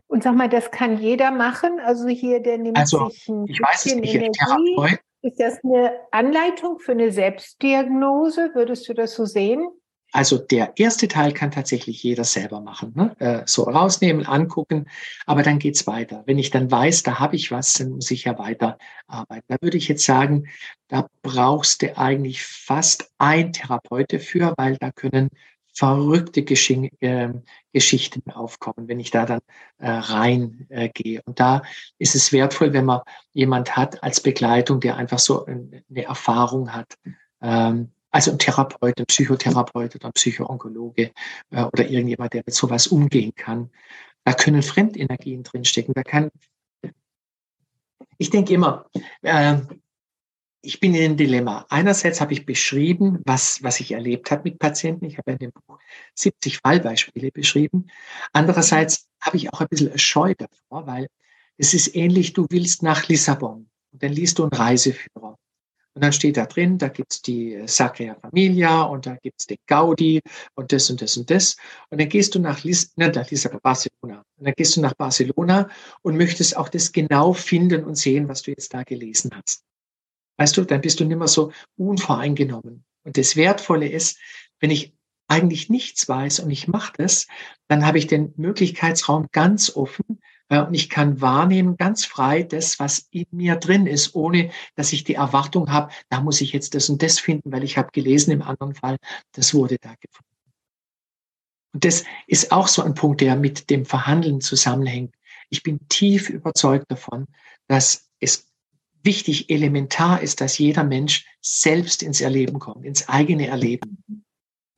[0.08, 1.80] Und sag mal, das kann jeder machen?
[1.80, 4.98] Also hier, der nimmt also, sich ein ich weiß es nicht, Energie.
[5.24, 8.52] Ist das eine Anleitung für eine Selbstdiagnose?
[8.54, 9.68] Würdest du das so sehen?
[10.12, 12.94] Also der erste Teil kann tatsächlich jeder selber machen.
[12.96, 13.16] Ne?
[13.20, 14.88] Äh, so rausnehmen, angucken,
[15.26, 16.24] aber dann geht's weiter.
[16.26, 19.46] Wenn ich dann weiß, da habe ich was, dann muss ich ja weiterarbeiten.
[19.48, 20.48] Da würde ich jetzt sagen,
[20.88, 25.30] da brauchst du eigentlich fast ein Therapeut dafür, weil da können
[25.78, 27.30] verrückte Gesch äh,
[27.72, 29.42] Geschichten aufkommen, wenn ich da dann
[29.78, 31.20] äh, reingehe.
[31.20, 31.62] Äh, und da
[32.00, 33.02] ist es wertvoll, wenn man
[33.34, 36.96] jemand hat als Begleitung, der einfach so eine Erfahrung hat.
[37.42, 41.12] Ähm, also ein Therapeut, ein Psychotherapeut oder ein Psychoonkologe
[41.52, 43.70] äh, oder irgendjemand, der mit sowas umgehen kann.
[44.24, 45.94] Da können Fremdenergien drinstecken.
[45.94, 46.32] Da kann,
[48.18, 48.88] ich denke immer,
[49.22, 49.58] äh,
[50.64, 51.68] ich bin in einem Dilemma.
[51.70, 55.06] Einerseits habe ich beschrieben, was, was ich erlebt habe mit Patienten.
[55.06, 55.78] Ich habe in dem Buch
[56.16, 57.86] 70 Fallbeispiele beschrieben.
[58.34, 61.08] Andererseits habe ich auch ein bisschen Scheu davor, weil
[61.58, 65.38] es ist ähnlich, du willst nach Lissabon und dann liest du einen Reiseführer.
[65.98, 70.22] Und dann steht da drin, da gibt's die Sacra Familia und da gibt's den Gaudi
[70.54, 71.58] und das und das und das.
[71.90, 74.24] Und dann gehst du nach, Lis ne, nach Lissabon, Barcelona.
[74.38, 75.72] Und dann gehst du nach Barcelona
[76.04, 79.64] und möchtest auch das genau finden und sehen, was du jetzt da gelesen hast.
[80.38, 82.86] Weißt du, dann bist du nicht mehr so unvoreingenommen.
[83.04, 84.20] Und das Wertvolle ist,
[84.60, 84.94] wenn ich
[85.28, 87.26] eigentlich nichts weiß und ich mache das,
[87.70, 93.08] dann habe ich den Möglichkeitsraum ganz offen, und ich kann wahrnehmen ganz frei das, was
[93.12, 96.90] in mir drin ist, ohne dass ich die Erwartung habe, da muss ich jetzt das
[96.90, 98.98] und das finden, weil ich habe gelesen im anderen Fall,
[99.34, 100.28] das wurde da gefunden.
[101.74, 105.14] Und das ist auch so ein Punkt, der mit dem Verhandeln zusammenhängt.
[105.50, 107.28] Ich bin tief überzeugt davon,
[107.68, 108.48] dass es
[109.04, 114.04] wichtig, elementar ist, dass jeder Mensch selbst ins Erleben kommt, ins eigene Erleben.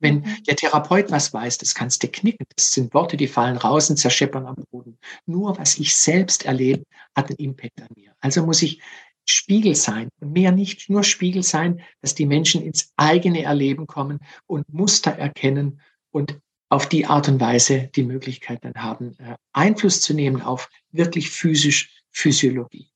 [0.00, 0.42] Wenn mhm.
[0.44, 2.46] der Therapeut was weiß, das kannst du knicken.
[2.56, 4.98] Das sind Worte, die fallen raus und zerscheppern am Boden.
[5.26, 6.82] Nur was ich selbst erlebe,
[7.14, 8.12] hat einen Impact an mir.
[8.20, 8.80] Also muss ich
[9.26, 14.18] Spiegel sein und mehr nicht nur Spiegel sein, dass die Menschen ins eigene Erleben kommen
[14.46, 20.00] und Muster erkennen und auf die Art und Weise die Möglichkeit dann haben, äh, Einfluss
[20.00, 22.89] zu nehmen auf wirklich physisch Physiologie.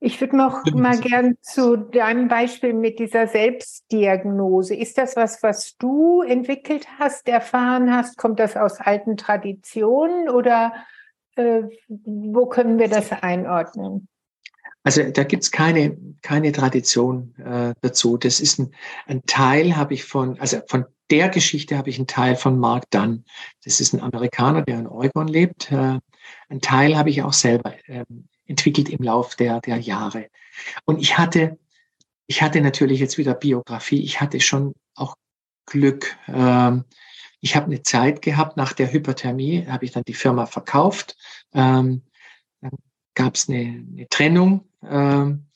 [0.00, 4.74] Ich würde noch mal gern zu deinem Beispiel mit dieser Selbstdiagnose.
[4.74, 8.16] Ist das was, was du entwickelt hast, erfahren hast?
[8.16, 10.74] Kommt das aus alten Traditionen oder
[11.36, 14.08] äh, wo können wir das einordnen?
[14.82, 18.16] Also da gibt's keine, keine Tradition äh, dazu.
[18.18, 18.72] Das ist ein,
[19.06, 22.90] ein Teil, habe ich von, also von der Geschichte habe ich einen Teil von Mark
[22.90, 23.24] Dunn.
[23.64, 25.72] Das ist ein Amerikaner, der in Oregon lebt.
[25.72, 25.98] Äh,
[26.48, 30.28] ein Teil habe ich auch selber ähm, entwickelt im Lauf der, der Jahre.
[30.84, 31.58] Und ich hatte,
[32.26, 35.16] ich hatte natürlich jetzt wieder Biografie, ich hatte schon auch
[35.66, 36.16] Glück.
[36.28, 36.84] Ähm,
[37.40, 41.16] ich habe eine Zeit gehabt, nach der Hyperthermie habe ich dann die Firma verkauft.
[41.52, 42.02] Ähm,
[42.60, 42.72] dann
[43.14, 44.68] gab es eine, eine Trennung.
[44.82, 45.46] Ähm,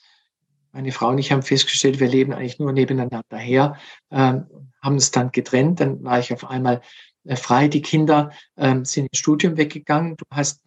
[0.72, 3.76] meine Frau und ich haben festgestellt, wir leben eigentlich nur nebeneinander her,
[4.08, 5.80] haben es dann getrennt.
[5.80, 6.80] Dann war ich auf einmal
[7.24, 7.66] äh, frei.
[7.66, 10.16] Die Kinder sind ins Studium weggegangen.
[10.16, 10.60] Du hast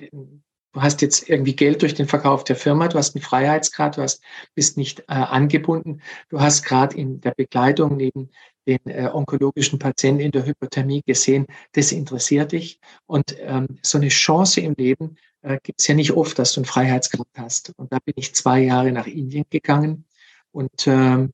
[0.74, 4.02] du hast jetzt irgendwie Geld durch den Verkauf der Firma, du hast einen Freiheitsgrad, du
[4.02, 4.22] hast,
[4.56, 8.30] bist nicht äh, angebunden, du hast gerade in der Begleitung neben
[8.68, 12.80] den äh, onkologischen Patienten in der Hypothermie gesehen, das interessiert dich.
[13.06, 16.62] Und ähm, so eine Chance im Leben äh, gibt es ja nicht oft, dass du
[16.62, 17.74] einen Freiheitsgrad hast.
[17.78, 20.06] Und da bin ich zwei Jahre nach Indien gegangen
[20.52, 21.34] und ähm,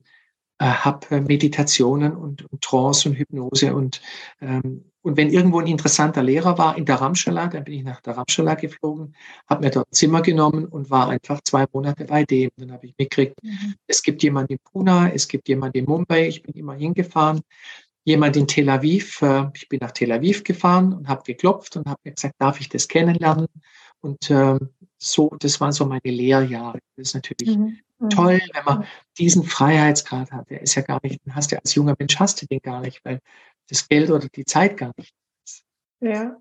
[0.57, 4.01] äh, habe Meditationen und, und Trance und Hypnose und
[4.41, 8.55] ähm, und wenn irgendwo ein interessanter Lehrer war in Dharamshala, dann bin ich nach Dharamshala
[8.55, 9.15] geflogen,
[9.47, 12.49] habe mir dort ein Zimmer genommen und war einfach zwei Monate bei dem.
[12.57, 13.75] Dann habe ich mitgekriegt, mhm.
[13.87, 17.41] es gibt jemanden in Pune, es gibt jemanden in Mumbai, ich bin immer hingefahren,
[18.03, 21.87] jemand in Tel Aviv, äh, ich bin nach Tel Aviv gefahren und habe geklopft und
[21.87, 23.47] habe mir gesagt, darf ich das kennenlernen?
[24.01, 24.57] Und äh,
[24.97, 26.79] so, das waren so meine Lehrjahre.
[26.97, 27.79] Das ist natürlich mhm.
[27.99, 28.09] mhm.
[28.09, 28.85] toll, wenn man
[29.17, 30.49] diesen Freiheitsgrad hat.
[30.49, 32.81] Der ist ja gar nicht, den hast du als junger Mensch hast du den gar
[32.81, 33.21] nicht, weil
[33.69, 35.13] das Geld oder die Zeit gar nicht.
[36.01, 36.37] Ja.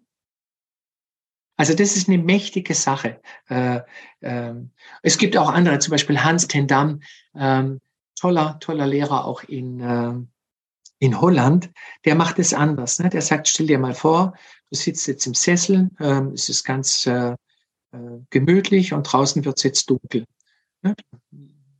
[1.57, 3.21] Also das ist eine mächtige Sache.
[3.49, 3.81] Äh,
[4.23, 4.71] ähm,
[5.03, 7.01] es gibt auch andere, zum Beispiel Hans Tendam,
[7.35, 7.81] ähm,
[8.15, 10.15] toller, toller Lehrer auch in, äh,
[11.01, 11.71] in Holland,
[12.05, 13.01] der macht es anders.
[13.01, 13.09] Ne?
[13.09, 14.35] Der sagt, stell dir mal vor,
[14.71, 17.33] du sitzt jetzt im Sessel, ähm, es ist ganz äh,
[17.93, 20.27] äh gemütlich und draußen wird es jetzt dunkel.
[20.83, 20.95] Ne?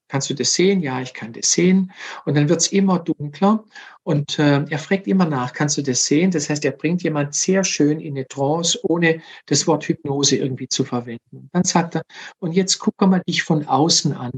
[0.09, 0.81] Kannst du das sehen?
[0.81, 1.93] Ja, ich kann das sehen.
[2.25, 3.65] Und dann wird es immer dunkler.
[4.03, 6.31] Und äh, er fragt immer nach, kannst du das sehen?
[6.31, 10.69] Das heißt, er bringt jemand sehr schön in eine Trance, ohne das Wort Hypnose irgendwie
[10.69, 11.51] zu verwenden.
[11.53, 12.03] Dann sagt er,
[12.39, 14.33] und jetzt guck mal dich von außen an.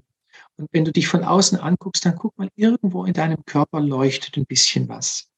[0.56, 4.37] Und wenn du dich von außen anguckst, dann guck mal, irgendwo in deinem Körper leuchtet
[4.37, 5.28] ein bisschen was.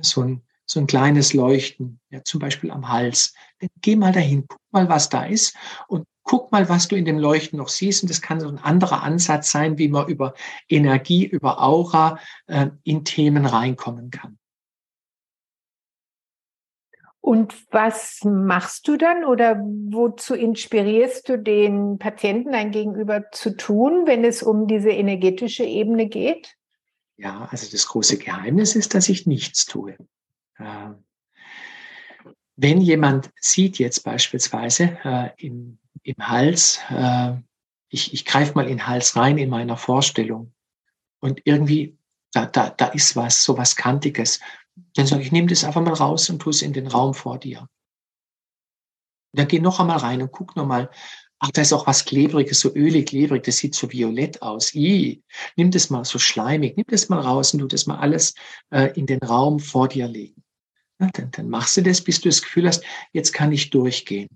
[0.00, 3.34] So ein so ein kleines Leuchten, ja, zum Beispiel am Hals.
[3.58, 5.54] Dann geh mal dahin, guck mal, was da ist
[5.88, 8.02] und guck mal, was du in dem Leuchten noch siehst.
[8.02, 10.34] Und das kann so ein anderer Ansatz sein, wie man über
[10.68, 14.38] Energie, über Aura äh, in Themen reinkommen kann.
[17.20, 24.06] Und was machst du dann oder wozu inspirierst du den Patienten, dein Gegenüber zu tun,
[24.06, 26.56] wenn es um diese energetische Ebene geht?
[27.16, 29.96] Ja, also das große Geheimnis ist, dass ich nichts tue.
[30.58, 31.04] Ähm,
[32.56, 37.34] wenn jemand sieht jetzt beispielsweise äh, im, im Hals, äh,
[37.88, 40.52] ich, ich greife mal in den Hals rein in meiner Vorstellung
[41.20, 41.96] und irgendwie,
[42.32, 44.40] da, da, da ist was, so was Kantiges
[44.94, 47.38] dann sage ich, nehme das einfach mal raus und tu es in den Raum vor
[47.38, 47.68] dir.
[49.34, 50.90] dann geh noch einmal rein und guck noch mal.
[51.44, 54.74] Ach, da ist auch was Klebriges, so ölig, klebrig, das sieht so violett aus.
[54.74, 55.24] I,
[55.56, 58.34] nimm das mal so schleimig, nimm das mal raus und tu das mal alles
[58.70, 60.44] äh, in den Raum vor dir legen.
[61.00, 64.28] Ja, dann, dann machst du das, bis du das Gefühl hast, jetzt kann ich durchgehen.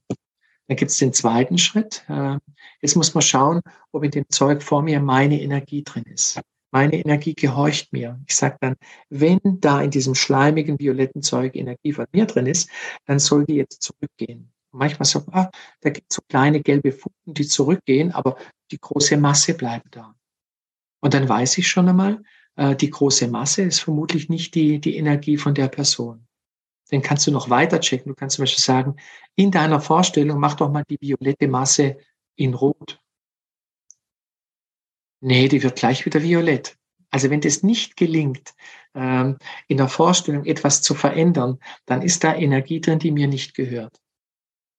[0.68, 2.04] Dann gibt es den zweiten Schritt.
[2.08, 2.38] Äh,
[2.80, 3.60] jetzt muss man schauen,
[3.92, 6.40] ob in dem Zeug vor mir meine Energie drin ist.
[6.72, 8.20] Meine Energie gehorcht mir.
[8.26, 8.74] Ich sage dann,
[9.08, 12.68] wenn da in diesem schleimigen, violetten Zeug Energie von mir drin ist,
[13.06, 14.52] dann soll die jetzt zurückgehen.
[14.72, 15.50] Und manchmal sagt man, ah,
[15.80, 18.36] da gibt es so kleine gelbe Funken, die zurückgehen, aber
[18.72, 20.14] die große Masse bleibt da.
[21.00, 22.22] Und dann weiß ich schon einmal,
[22.56, 26.25] äh, die große Masse ist vermutlich nicht die, die Energie von der Person.
[26.90, 28.10] Dann kannst du noch weiter checken.
[28.10, 28.96] Du kannst zum Beispiel sagen,
[29.34, 31.98] in deiner Vorstellung mach doch mal die violette Masse
[32.36, 33.00] in Rot.
[35.20, 36.76] Nee, die wird gleich wieder violett.
[37.10, 38.54] Also wenn das nicht gelingt,
[38.94, 43.54] ähm, in der Vorstellung etwas zu verändern, dann ist da Energie drin, die mir nicht
[43.54, 44.00] gehört.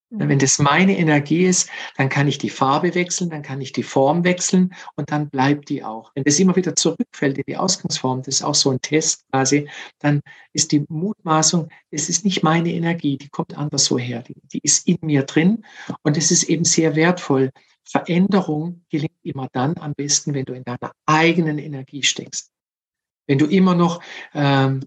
[0.09, 3.83] Wenn das meine Energie ist, dann kann ich die Farbe wechseln, dann kann ich die
[3.83, 6.11] Form wechseln und dann bleibt die auch.
[6.15, 9.69] Wenn das immer wieder zurückfällt in die Ausgangsform, das ist auch so ein Test quasi,
[9.99, 10.21] dann
[10.53, 14.61] ist die Mutmaßung, es ist nicht meine Energie, die kommt anders so her, die, die
[14.63, 15.65] ist in mir drin
[16.03, 17.51] und es ist eben sehr wertvoll,
[17.83, 22.51] Veränderung gelingt immer dann am besten, wenn du in deiner eigenen Energie steckst.
[23.27, 24.01] Wenn du immer noch
[24.33, 24.81] ähm,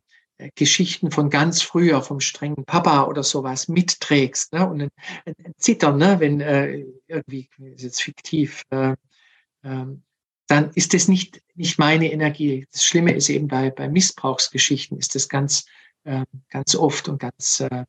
[0.55, 4.69] Geschichten von ganz früher, vom strengen Papa oder sowas mitträgst ne?
[4.69, 4.91] und ein,
[5.27, 6.21] ein, ein Zittern, ne?
[6.21, 8.93] wenn äh, irgendwie, ist jetzt fiktiv, äh,
[9.63, 9.87] äh,
[10.47, 12.67] dann ist das nicht, nicht meine Energie.
[12.73, 15.65] Das Schlimme ist eben bei, bei Missbrauchsgeschichten ist das ganz,
[16.05, 17.85] äh, ganz oft und ganz äh,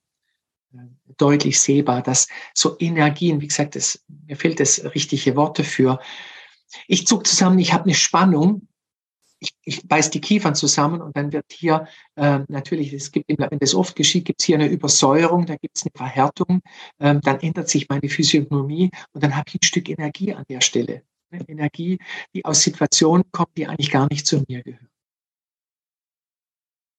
[1.18, 6.00] deutlich sehbar, dass so Energien, wie gesagt, das, mir fehlt das richtige Wort dafür.
[6.88, 8.68] Ich zog zusammen, ich habe eine Spannung,
[9.42, 13.60] ich, ich beiß die Kiefern zusammen und dann wird hier äh, natürlich, es gibt, wenn
[13.60, 16.62] das oft geschieht, gibt es hier eine Übersäuerung, da gibt es eine Verhärtung,
[17.00, 20.62] ähm, dann ändert sich meine Physiognomie und dann habe ich ein Stück Energie an der
[20.62, 21.04] Stelle.
[21.48, 21.98] Energie,
[22.36, 24.90] die aus Situationen kommt, die eigentlich gar nicht zu mir gehören.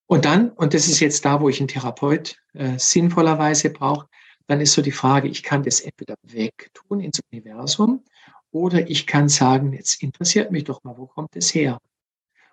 [0.06, 4.08] Und dann, und das ist jetzt da, wo ich einen Therapeut äh, sinnvollerweise brauche,
[4.46, 8.04] dann ist so die Frage, ich kann das entweder wegtun ins Universum
[8.50, 11.78] oder ich kann sagen, jetzt interessiert mich doch mal, wo kommt es her?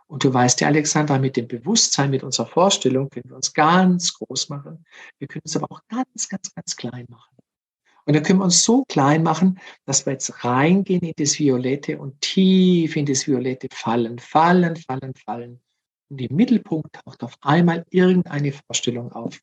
[0.10, 4.12] Und du weißt ja, Alexandra, mit dem Bewusstsein, mit unserer Vorstellung können wir uns ganz
[4.16, 4.84] groß machen.
[5.20, 7.38] Wir können es aber auch ganz, ganz, ganz klein machen.
[8.06, 12.00] Und dann können wir uns so klein machen, dass wir jetzt reingehen in das Violette
[12.00, 15.62] und tief in das Violette fallen, fallen, fallen, fallen.
[16.10, 19.40] Und im Mittelpunkt taucht auf einmal irgendeine Vorstellung auf.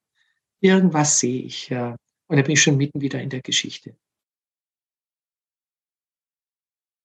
[0.60, 1.70] Irgendwas sehe ich.
[1.70, 1.96] Und
[2.38, 3.94] da bin ich schon mitten wieder in der Geschichte.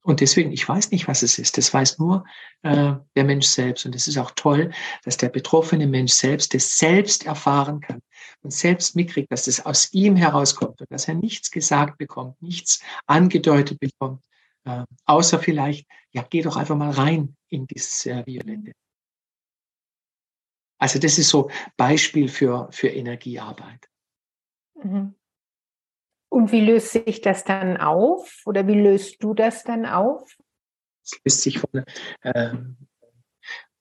[0.04, 1.58] Und deswegen, ich weiß nicht, was es ist.
[1.58, 2.26] Das weiß nur
[2.64, 3.86] äh, der Mensch selbst.
[3.86, 4.72] Und es ist auch toll,
[5.04, 8.02] dass der betroffene Mensch selbst das selbst erfahren kann
[8.42, 12.82] und selbst mitkriegt, dass das aus ihm herauskommt und dass er nichts gesagt bekommt, nichts
[13.06, 14.26] angedeutet bekommt,
[14.66, 18.72] äh, außer vielleicht, ja, geh doch einfach mal rein in dieses äh, Violette.
[20.80, 23.88] Also das ist so Beispiel für, für Energiearbeit.
[24.84, 25.14] Mhm.
[26.32, 28.41] Und wie löst sich das dann auf?
[28.46, 30.38] Oder wie löst du das dann auf?
[31.04, 31.84] Es löst sich von,
[32.22, 32.54] äh,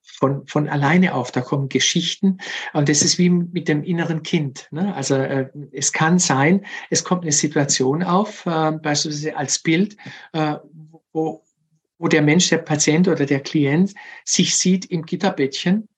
[0.02, 1.30] von, von alleine auf.
[1.30, 2.38] Da kommen Geschichten.
[2.72, 4.66] Und das ist wie mit dem inneren Kind.
[4.72, 4.92] Ne?
[4.96, 9.96] Also äh, es kann sein, es kommt eine Situation auf, äh, beispielsweise als Bild,
[10.32, 10.56] äh,
[11.12, 11.44] wo,
[11.98, 15.88] wo der Mensch, der Patient oder der Klient sich sieht im Gitterbettchen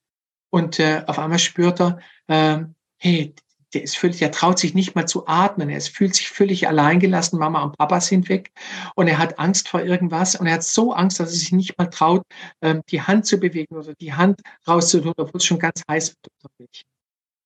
[0.51, 2.63] und äh, auf einmal spürt er, äh,
[2.97, 3.33] hey,
[3.73, 5.69] der ist völlig, der traut sich nicht mal zu atmen.
[5.69, 7.39] Er fühlt sich völlig alleingelassen.
[7.39, 8.51] Mama und Papa sind weg
[8.95, 11.77] und er hat Angst vor irgendwas und er hat so Angst, dass er sich nicht
[11.77, 12.23] mal traut,
[12.61, 16.83] ähm, die Hand zu bewegen oder die Hand rauszutun, obwohl es schon ganz heiß wird.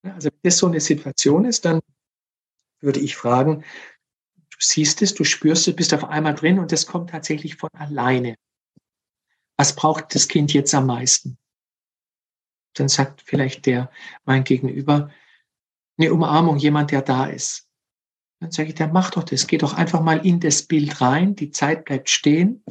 [0.03, 1.79] Also wenn das so eine Situation ist, dann
[2.81, 3.63] würde ich fragen,
[4.35, 7.69] du siehst es, du spürst es, bist auf einmal drin und das kommt tatsächlich von
[7.73, 8.35] alleine.
[9.57, 11.37] Was braucht das Kind jetzt am meisten?
[12.79, 13.89] dann sagt vielleicht der,
[14.25, 15.11] mein Gegenüber,
[15.97, 17.67] eine Umarmung, jemand, der da ist.
[18.39, 19.47] Dann sage ich, der macht doch das.
[19.47, 21.35] Geh doch einfach mal in das Bild rein.
[21.35, 22.63] Die Zeit bleibt stehen.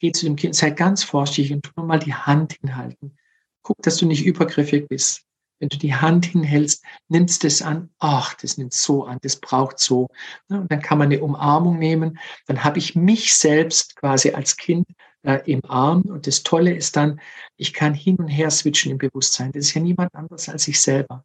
[0.00, 3.16] Geh zu dem Kind, sei ganz vorsichtig und tu nur mal die Hand hinhalten.
[3.62, 5.24] Guck, dass du nicht übergriffig bist.
[5.60, 7.90] Wenn du die Hand hinhältst, nimmst es an.
[8.00, 10.08] Ach, das nimmt so an, das braucht so.
[10.48, 12.18] Und dann kann man eine Umarmung nehmen.
[12.46, 14.88] Dann habe ich mich selbst quasi als Kind
[15.22, 16.02] äh, im Arm.
[16.02, 17.20] Und das Tolle ist dann,
[17.56, 19.52] ich kann hin und her switchen im Bewusstsein.
[19.52, 21.24] Das ist ja niemand anderes als ich selber.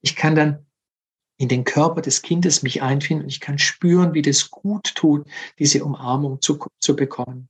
[0.00, 0.64] Ich kann dann
[1.42, 5.26] in den Körper des Kindes mich einfinden und ich kann spüren, wie das gut tut,
[5.58, 7.48] diese Umarmung zu, zu bekommen.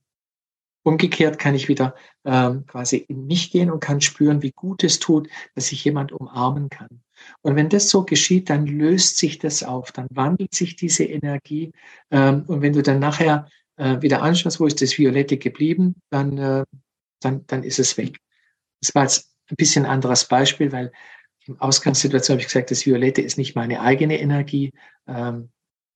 [0.82, 4.98] Umgekehrt kann ich wieder ähm, quasi in mich gehen und kann spüren, wie gut es
[4.98, 7.02] tut, dass ich jemand umarmen kann.
[7.42, 11.70] Und wenn das so geschieht, dann löst sich das auf, dann wandelt sich diese Energie.
[12.10, 16.38] Ähm, und wenn du dann nachher äh, wieder anschaust, wo ist das Violette geblieben, dann,
[16.38, 16.64] äh,
[17.20, 18.16] dann, dann ist es weg.
[18.80, 20.92] Das war jetzt ein bisschen anderes Beispiel, weil
[21.58, 24.72] Ausgangssituation habe ich gesagt, das Violette ist nicht meine eigene Energie.
[25.06, 25.50] Ähm,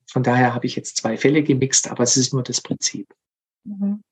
[0.09, 3.13] von daher habe ich jetzt zwei Fälle gemixt, aber es ist nur das Prinzip.
[3.65, 4.03] Mhm.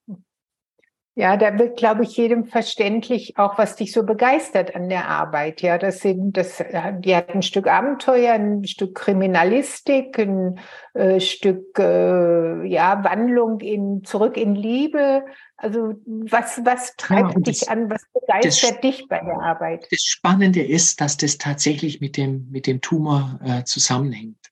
[1.17, 5.63] Ja, da wird, glaube ich, jedem verständlich auch, was dich so begeistert an der Arbeit.
[5.63, 6.63] Ja, das sind, das,
[6.99, 10.59] die hat ein Stück Abenteuer, ein Stück Kriminalistik, ein
[10.95, 15.25] äh, Stück, äh, ja, Wandlung in, zurück in Liebe.
[15.57, 17.89] Also, was, was treibt ja, dich das, an?
[17.91, 19.87] Was begeistert das, dich bei der Arbeit?
[19.93, 24.51] Das Spannende ist, dass das tatsächlich mit dem, mit dem Tumor äh, zusammenhängt.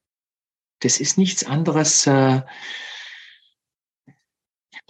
[0.78, 2.42] Das ist nichts anderes, äh,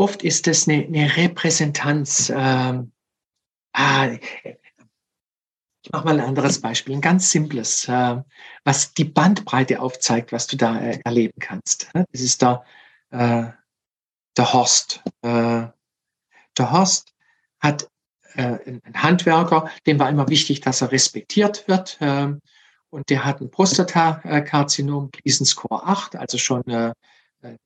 [0.02, 2.28] Oft ist es eine, eine Repräsentanz.
[2.34, 2.90] Ähm,
[3.72, 8.20] ah, ich mache mal ein anderes Beispiel, ein ganz simples, äh,
[8.64, 11.88] was die Bandbreite aufzeigt, was du da äh, erleben kannst.
[11.94, 12.04] Ne?
[12.10, 12.64] Das ist der,
[13.10, 13.44] äh,
[14.36, 15.04] der Horst.
[15.22, 15.68] Äh,
[16.58, 17.14] der Horst
[17.60, 17.88] hat
[18.34, 21.98] äh, einen Handwerker, dem war immer wichtig, dass er respektiert wird.
[22.00, 22.40] Ähm,
[22.90, 26.92] und der hat ein Prostatakarzinom, Gleason-Score 8, also schon äh, äh,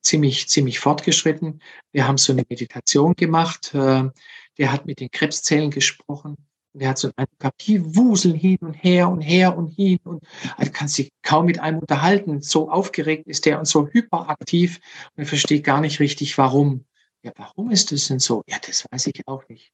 [0.01, 1.61] ziemlich, ziemlich fortgeschritten.
[1.91, 3.73] Wir haben so eine Meditation gemacht.
[3.73, 4.09] Äh,
[4.57, 6.37] der hat mit den Krebszellen gesprochen.
[6.73, 9.99] Und er hat so ein gehabt, die wuseln hin und her und her und hin
[10.03, 10.23] und
[10.57, 12.41] also kann sich kaum mit einem unterhalten.
[12.41, 14.79] So aufgeregt ist der und so hyperaktiv
[15.15, 16.85] und er versteht gar nicht richtig, warum.
[17.23, 18.43] Ja, warum ist das denn so?
[18.47, 19.71] Ja, das weiß ich auch nicht.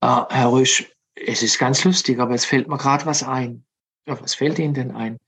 [0.00, 3.64] Ah, Herr Rüsch, es ist ganz lustig, aber es fällt mir gerade was ein.
[4.06, 5.18] Ja, was fällt Ihnen denn ein?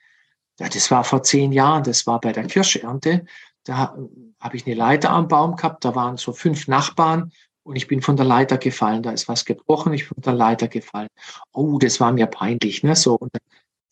[0.62, 3.24] Ja, das war vor zehn Jahren, das war bei der Kirschernte.
[3.64, 3.96] Da
[4.38, 7.32] habe ich eine Leiter am Baum gehabt, da waren so fünf Nachbarn
[7.64, 9.02] und ich bin von der Leiter gefallen.
[9.02, 11.08] Da ist was gebrochen, ich bin von der Leiter gefallen.
[11.52, 12.94] Oh, das war mir peinlich, ne?
[12.94, 13.42] So, und dann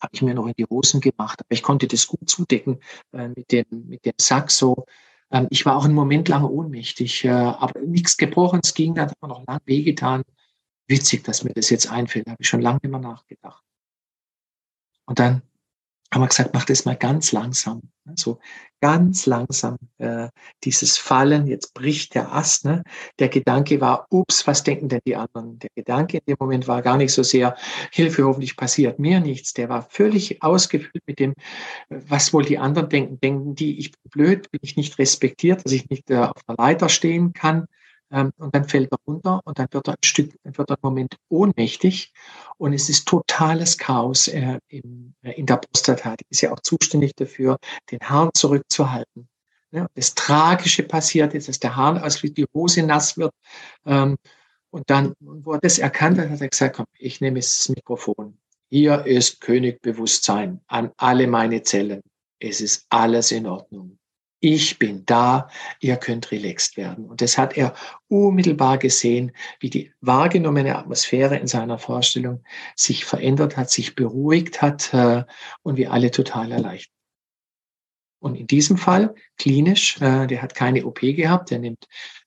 [0.01, 1.41] habe ich mir noch in die Hosen gemacht.
[1.41, 2.79] Aber ich konnte das gut zudecken
[3.11, 4.85] äh, mit, dem, mit dem Sack so.
[5.29, 9.09] Ähm, ich war auch einen Moment lang ohnmächtig, äh, aber nichts gebrochen, es ging, dann
[9.09, 10.23] hat man noch lang wehgetan.
[10.87, 13.61] Witzig, dass mir das jetzt einfällt, da habe ich schon lange immer nachgedacht.
[15.05, 15.41] Und dann
[16.13, 17.81] haben wir gesagt, mach das mal ganz langsam.
[18.03, 18.13] Ne?
[18.17, 18.39] So
[18.81, 20.27] ganz langsam äh,
[20.63, 22.65] dieses Fallen, jetzt bricht der Ast.
[22.65, 22.83] Ne?
[23.19, 25.59] Der Gedanke war, ups, was denken denn die anderen?
[25.59, 27.55] Der Gedanke in dem Moment war gar nicht so sehr,
[27.91, 29.53] Hilfe, hoffentlich passiert mir nichts.
[29.53, 31.33] Der war völlig ausgefüllt mit dem,
[31.89, 33.19] was wohl die anderen denken.
[33.19, 36.55] Denken die, ich bin blöd, bin ich nicht respektiert, dass ich nicht äh, auf der
[36.57, 37.67] Leiter stehen kann.
[38.11, 40.75] Ähm, und dann fällt er runter und dann wird er ein Stück, dann wird er
[40.75, 42.11] einen Moment ohnmächtig
[42.57, 46.15] und es ist totales Chaos äh, in, äh, in der Prostata.
[46.17, 47.57] Die ist ja auch zuständig dafür,
[47.89, 49.27] den Harn zurückzuhalten.
[49.71, 53.33] Ja, das Tragische passiert ist, dass der aus wie die Hose nass wird.
[53.85, 54.17] Ähm,
[54.69, 57.69] und dann, wo er das erkannt hat, hat er gesagt, komm, ich nehme jetzt das
[57.69, 58.37] Mikrofon.
[58.69, 62.01] Hier ist Königbewusstsein an alle meine Zellen.
[62.39, 63.97] Es ist alles in Ordnung
[64.41, 67.05] ich bin da, ihr könnt relaxed werden.
[67.05, 67.75] Und das hat er
[68.07, 72.43] unmittelbar gesehen, wie die wahrgenommene Atmosphäre in seiner Vorstellung
[72.75, 75.23] sich verändert hat, sich beruhigt hat äh,
[75.61, 76.91] und wir alle total erleichtert.
[78.19, 81.85] Und in diesem Fall klinisch, äh, der hat keine OP gehabt, der nimmt,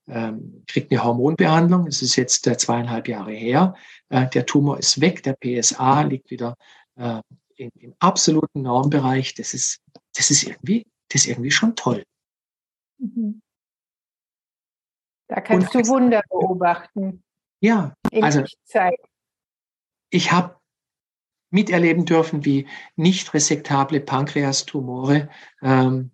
[0.09, 1.89] ähm, kriegt eine Hormonbehandlung.
[1.89, 3.75] Es ist jetzt äh, zweieinhalb Jahre her.
[4.09, 6.57] Äh, der Tumor ist weg, der PSA liegt wieder
[6.97, 7.21] äh,
[7.57, 9.35] in, im absoluten Normbereich.
[9.35, 9.81] Das ist,
[10.15, 12.05] das ist irgendwie das ist irgendwie schon toll.
[12.99, 13.41] Mhm.
[15.29, 17.23] Da kannst Und du Wunder beobachten.
[17.61, 18.45] Ja, also
[20.11, 20.57] ich habe
[21.51, 25.31] miterleben dürfen, wie nicht resektable Pankreastumore
[25.63, 26.11] ähm,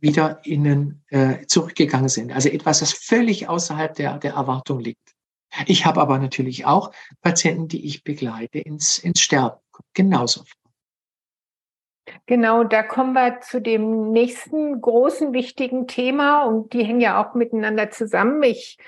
[0.00, 2.32] wieder innen äh, zurückgegangen sind.
[2.32, 5.14] Also etwas, das völlig außerhalb der, der Erwartung liegt.
[5.66, 9.60] Ich habe aber natürlich auch Patienten, die ich begleite ins, ins Sterben.
[9.92, 10.44] Genauso.
[12.26, 17.34] Genau, da kommen wir zu dem nächsten großen wichtigen Thema und die hängen ja auch
[17.34, 18.42] miteinander zusammen.
[18.42, 18.78] Ich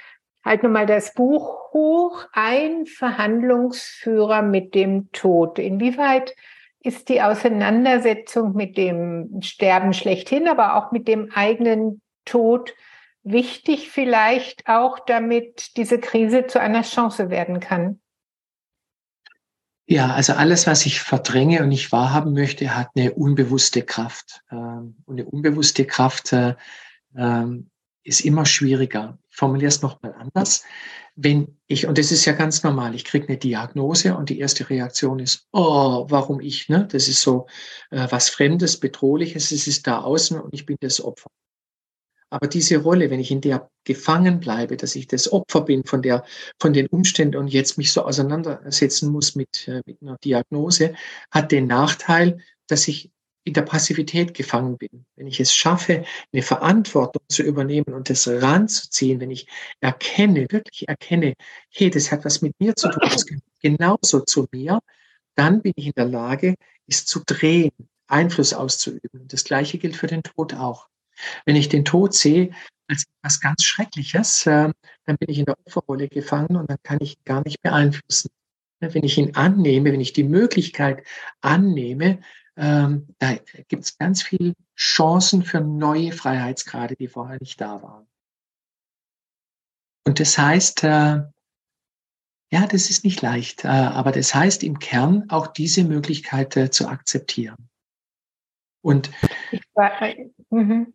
[0.45, 2.27] halte nochmal das Buch hoch.
[2.33, 5.59] Ein Verhandlungsführer mit dem Tod.
[5.59, 6.35] Inwieweit
[6.81, 12.75] ist die Auseinandersetzung mit dem Sterben schlechthin, aber auch mit dem eigenen Tod
[13.23, 18.01] wichtig vielleicht auch, damit diese Krise zu einer Chance werden kann?
[19.89, 24.43] Ja, also alles, was ich verdränge und nicht wahrhaben möchte, hat eine unbewusste Kraft.
[24.51, 26.57] Ähm, und eine unbewusste Kraft äh,
[27.17, 27.71] ähm,
[28.03, 29.19] ist immer schwieriger.
[29.31, 30.65] Ich formuliere es nochmal anders.
[31.15, 34.69] Wenn ich, und das ist ja ganz normal, ich kriege eine Diagnose und die erste
[34.69, 36.69] Reaktion ist, oh, warum ich?
[36.69, 36.89] Ne?
[36.91, 37.47] Das ist so
[37.91, 41.31] äh, was Fremdes, Bedrohliches, es ist da außen und ich bin das Opfer.
[42.31, 46.03] Aber diese Rolle, wenn ich in der gefangen bleibe, dass ich das Opfer bin von
[46.03, 46.25] der,
[46.61, 50.95] von den Umständen und jetzt mich so auseinandersetzen muss mit, äh, mit einer Diagnose,
[51.31, 53.11] hat den Nachteil, dass ich
[53.45, 55.07] in der Passivität gefangen bin.
[55.15, 59.47] Wenn ich es schaffe, eine Verantwortung zu übernehmen und das ranzuziehen, wenn ich
[59.81, 61.35] erkenne, wirklich erkenne,
[61.71, 64.81] hey, das hat was mit mir zu tun, das gehört genauso zu mir,
[65.37, 66.57] dann bin ich in der Lage,
[66.89, 67.71] es zu drehen,
[68.09, 69.29] Einfluss auszuüben.
[69.29, 70.89] Das Gleiche gilt für den Tod auch.
[71.45, 72.51] Wenn ich den Tod sehe
[72.89, 74.73] als etwas ganz Schreckliches, äh,
[75.05, 78.31] dann bin ich in der Opferrolle gefangen und dann kann ich ihn gar nicht beeinflussen.
[78.81, 81.03] Wenn ich ihn annehme, wenn ich die Möglichkeit
[81.41, 82.21] annehme,
[82.57, 83.37] ähm, da
[83.69, 88.07] gibt es ganz viele Chancen für neue Freiheitsgrade, die vorher nicht da waren.
[90.07, 91.23] Und das heißt, äh,
[92.53, 96.89] ja, das ist nicht leicht, äh, aber das heißt im Kern auch diese Möglichkeit zu
[96.89, 97.69] akzeptieren.
[98.83, 99.11] Und
[99.51, 99.91] ich war,
[100.51, 100.95] mhm.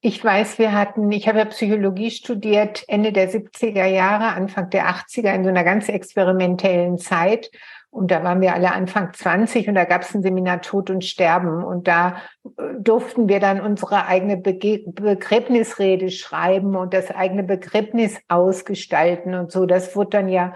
[0.00, 4.88] Ich weiß, wir hatten, ich habe ja Psychologie studiert Ende der 70er Jahre, Anfang der
[4.88, 7.50] 80er in so einer ganz experimentellen Zeit.
[7.90, 11.02] Und da waren wir alle Anfang 20 und da gab es ein Seminar Tod und
[11.02, 11.64] Sterben.
[11.64, 18.20] Und da äh, durften wir dann unsere eigene Bege Begräbnisrede schreiben und das eigene Begräbnis
[18.28, 19.64] ausgestalten und so.
[19.64, 20.54] Das wurde dann ja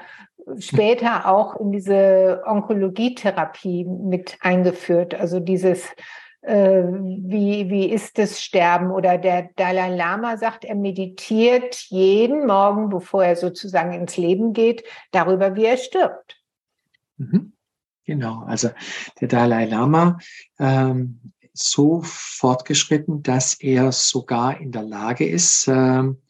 [0.58, 5.14] später auch in diese Onkologietherapie mit eingeführt.
[5.14, 5.88] Also dieses
[6.42, 8.90] äh, wie, wie ist das Sterben?
[8.90, 14.84] Oder der Dalai Lama sagt, er meditiert jeden Morgen, bevor er sozusagen ins Leben geht,
[15.10, 16.42] darüber, wie er stirbt.
[17.16, 17.52] Mhm.
[18.04, 18.70] Genau, also
[19.20, 20.18] der Dalai Lama
[20.58, 21.20] ähm,
[21.52, 26.22] so fortgeschritten, dass er sogar in der Lage ist, ähm,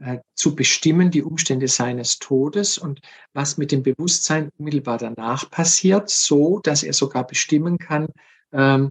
[0.00, 3.00] äh, zu bestimmen, die Umstände seines Todes und
[3.32, 8.08] was mit dem Bewusstsein unmittelbar danach passiert, so dass er sogar bestimmen kann,
[8.52, 8.90] ähm,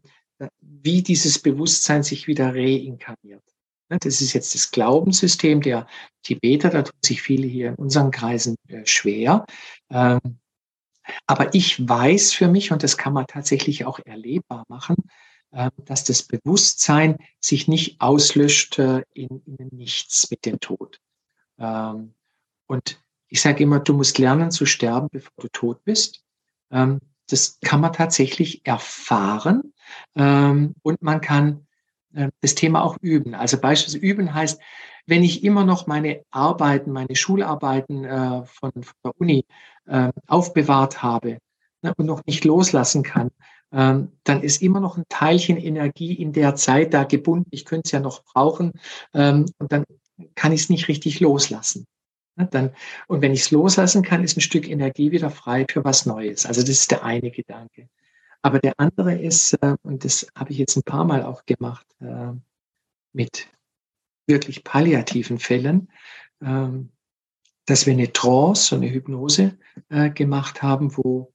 [0.62, 3.44] wie dieses Bewusstsein sich wieder reinkarniert.
[3.90, 5.88] Das ist jetzt das Glaubenssystem der
[6.24, 9.46] Tibeter, da tun sich viele hier in unseren Kreisen äh, schwer.
[9.90, 10.20] Ähm,
[11.28, 14.96] aber ich weiß für mich, und das kann man tatsächlich auch erlebbar machen,
[15.52, 21.00] ähm, dass das Bewusstsein sich nicht auslöscht äh, in, in Nichts mit dem Tod.
[21.60, 22.16] Ähm,
[22.68, 26.24] und ich sage immer, du musst lernen zu sterben, bevor du tot bist.
[27.30, 29.74] Das kann man tatsächlich erfahren
[30.16, 31.66] ähm, und man kann
[32.14, 33.36] äh, das Thema auch üben.
[33.36, 34.60] Also beispielsweise üben heißt,
[35.06, 39.46] wenn ich immer noch meine Arbeiten, meine Schularbeiten äh, von, von, der Uni
[39.86, 41.40] äh, aufbewahrt habe
[41.82, 43.30] ne, und noch nicht loslassen kann,
[43.72, 47.48] ähm, dann ist immer noch ein Teilchen Energie in der Zeit da gebunden.
[47.52, 48.72] Ich könnte es ja noch brauchen
[49.14, 49.84] ähm, und dann
[50.36, 51.86] kann ich es nicht richtig loslassen.
[52.36, 52.72] Dann,
[53.08, 56.46] und wenn ich es loslassen kann, ist ein Stück Energie wieder frei für was Neues.
[56.46, 57.90] Also das ist der eine Gedanke.
[58.42, 61.86] Aber der andere ist, äh, und das habe ich jetzt ein paar Mal auch gemacht,
[62.02, 62.32] äh,
[63.14, 63.48] mit
[64.28, 65.90] wirklich palliativen Fällen,
[66.42, 66.68] äh,
[67.66, 69.58] dass wir eine Trance, so eine Hypnose
[69.90, 71.34] äh, gemacht haben, wo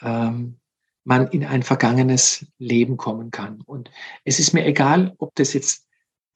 [0.00, 0.58] ähm,
[1.04, 3.60] man in ein vergangenes Leben kommen kann.
[3.60, 3.90] Und
[4.24, 5.85] es ist mir egal, ob das jetzt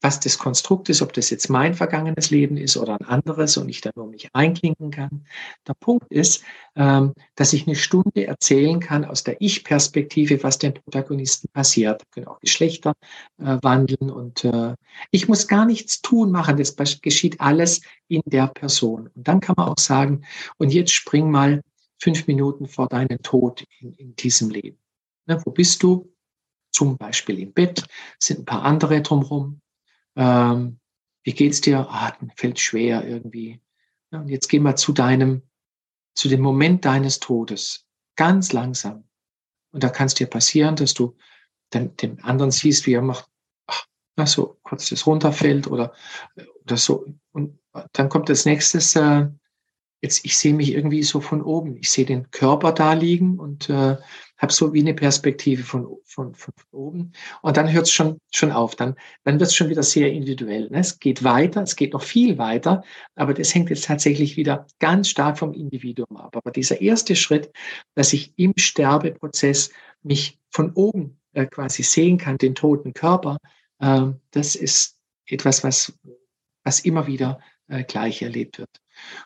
[0.01, 3.69] was das Konstrukt ist, ob das jetzt mein vergangenes Leben ist oder ein anderes und
[3.69, 5.25] ich da nur mich einklinken kann.
[5.67, 6.43] Der Punkt ist,
[6.75, 12.01] ähm, dass ich eine Stunde erzählen kann aus der Ich-Perspektive, was den Protagonisten passiert.
[12.01, 12.93] Da können auch Geschlechter
[13.37, 14.75] äh, wandeln und äh,
[15.11, 16.57] ich muss gar nichts tun machen.
[16.57, 19.09] Das geschieht alles in der Person.
[19.13, 20.25] Und dann kann man auch sagen,
[20.57, 21.61] und jetzt spring mal
[22.01, 24.79] fünf Minuten vor deinen Tod in, in diesem Leben.
[25.27, 26.11] Ne, wo bist du?
[26.73, 27.85] Zum Beispiel im Bett,
[28.17, 29.60] sind ein paar andere drumherum
[30.15, 30.79] ähm,
[31.23, 31.87] wie geht's dir?
[31.89, 33.61] Ah, fällt schwer irgendwie.
[34.11, 35.43] Ja, und jetzt geh mal zu deinem,
[36.15, 37.85] zu dem Moment deines Todes.
[38.15, 39.05] Ganz langsam.
[39.71, 41.15] Und da kann es dir passieren, dass du
[41.69, 43.29] dann den anderen siehst, wie er macht,
[43.67, 43.85] ach,
[44.15, 45.93] na, so kurz das runterfällt oder,
[46.63, 47.05] oder so.
[47.31, 47.57] Und
[47.93, 49.27] dann kommt das nächstes, äh,
[50.01, 51.77] jetzt ich sehe mich irgendwie so von oben.
[51.77, 53.97] Ich sehe den Körper da liegen und äh,
[54.41, 57.13] habe so wie eine Perspektive von, von, von, oben.
[57.43, 58.75] Und dann hört es schon, schon auf.
[58.75, 60.67] Dann, dann wird es schon wieder sehr individuell.
[60.69, 60.79] Ne?
[60.79, 62.83] Es geht weiter, es geht noch viel weiter,
[63.15, 66.35] aber das hängt jetzt tatsächlich wieder ganz stark vom Individuum ab.
[66.35, 67.51] Aber dieser erste Schritt,
[67.93, 69.71] dass ich im Sterbeprozess
[70.01, 73.37] mich von oben äh, quasi sehen kann, den toten Körper,
[73.79, 75.93] äh, das ist etwas, was,
[76.63, 78.81] was immer wieder äh, gleich erlebt wird.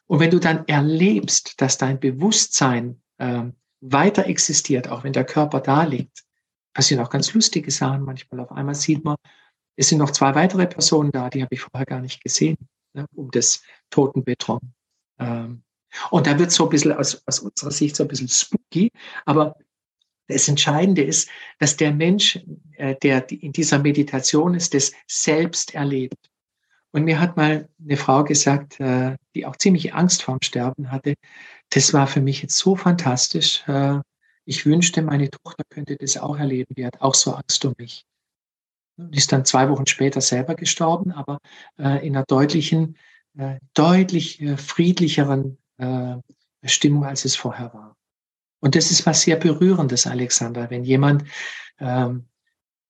[0.07, 3.43] Und wenn du dann erlebst, dass dein Bewusstsein äh,
[3.91, 6.23] weiter existiert, auch wenn der Körper da liegt,
[6.73, 8.41] passieren auch ganz lustige Sachen manchmal.
[8.41, 9.15] Auf einmal sieht man,
[9.75, 12.57] es sind noch zwei weitere Personen da, die habe ich vorher gar nicht gesehen,
[12.93, 14.59] ne, um das Totenbett rum.
[15.19, 15.63] Ähm,
[16.11, 18.91] und da wird so ein bisschen aus, aus unserer Sicht so ein bisschen spooky,
[19.25, 19.55] aber
[20.27, 21.29] das Entscheidende ist,
[21.59, 22.39] dass der Mensch,
[22.77, 26.17] äh, der in dieser Meditation ist, das selbst erlebt.
[26.95, 31.15] Und mir hat mal eine Frau gesagt, äh, die auch ziemlich Angst vorm Sterben hatte,
[31.69, 33.67] das war für mich jetzt so fantastisch.
[33.67, 33.99] Äh,
[34.45, 36.73] ich wünschte, meine Tochter könnte das auch erleben.
[36.73, 38.05] Die hat auch so Angst um mich.
[38.95, 41.39] Die ist dann zwei Wochen später selber gestorben, aber
[41.77, 42.95] in einer deutlichen,
[43.73, 45.57] deutlich friedlicheren
[46.63, 47.97] Stimmung, als es vorher war.
[48.61, 51.25] Und das ist was sehr Berührendes, Alexander, wenn jemand,
[51.79, 52.29] ähm,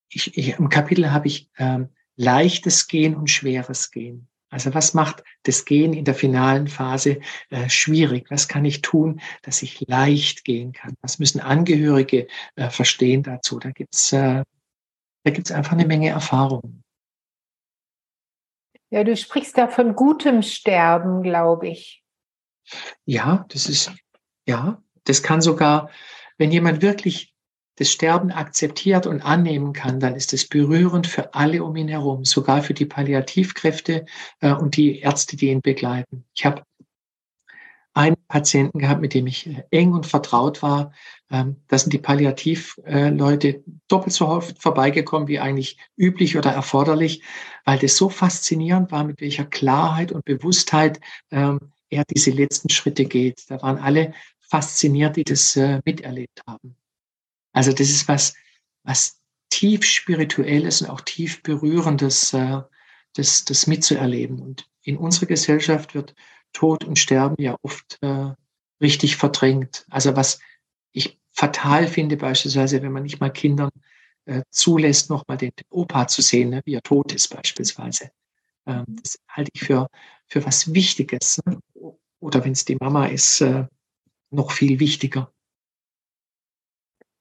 [0.09, 4.27] ich, ich, im Kapitel habe ich ähm, leichtes Gehen und schweres Gehen.
[4.49, 8.31] Also was macht das Gehen in der finalen Phase äh, schwierig?
[8.31, 10.95] Was kann ich tun, dass ich leicht gehen kann?
[11.01, 13.59] Was müssen Angehörige äh, verstehen dazu?
[13.59, 14.43] Da gibt's äh,
[15.25, 16.83] da gibt's einfach eine Menge Erfahrung.
[18.91, 22.03] Ja, du sprichst da von gutem Sterben, glaube ich.
[23.05, 23.91] Ja, das ist,
[24.47, 25.89] ja, das kann sogar,
[26.37, 27.34] wenn jemand wirklich
[27.77, 32.25] das Sterben akzeptiert und annehmen kann, dann ist es berührend für alle um ihn herum,
[32.25, 34.05] sogar für die Palliativkräfte
[34.39, 36.25] äh, und die Ärzte, die ihn begleiten.
[36.33, 36.63] Ich habe
[37.93, 40.91] einen Patienten gehabt, mit dem ich äh, eng und vertraut war.
[41.31, 47.23] Ähm, da sind die Palliativleute äh, doppelt so oft vorbeigekommen wie eigentlich üblich oder erforderlich,
[47.63, 50.99] weil das so faszinierend war, mit welcher Klarheit und Bewusstheit
[51.31, 51.59] ähm,
[51.89, 53.45] er diese letzten Schritte geht.
[53.49, 56.75] Da waren alle fasziniert, die das äh, miterlebt haben.
[57.55, 58.33] Also das ist was,
[58.83, 62.61] was tief spirituelles und auch tief berührendes, äh,
[63.13, 64.41] das, das mitzuerleben.
[64.41, 66.13] Und in unserer Gesellschaft wird
[66.51, 68.33] Tod und Sterben ja oft äh,
[68.81, 69.85] richtig verdrängt.
[69.89, 70.39] Also was
[70.91, 73.71] ich fatal finde, beispielsweise, wenn man nicht mal Kindern
[74.25, 78.11] äh, zulässt, nochmal den, Opa zu sehen, ne, wie er tot ist beispielsweise.
[78.65, 79.87] Ähm, das halte ich für,
[80.27, 81.41] für was Wichtiges.
[81.45, 81.59] Ne?
[82.19, 83.65] Oder wenn es die Mama ist, äh,
[84.29, 85.31] noch viel wichtiger.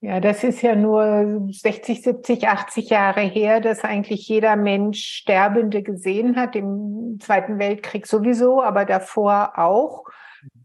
[0.05, 5.83] Ja, das ist ja nur 60, 70, 80 Jahre her, dass eigentlich jeder Mensch Sterbende
[5.83, 10.05] gesehen hat, im Zweiten Weltkrieg sowieso, aber davor auch.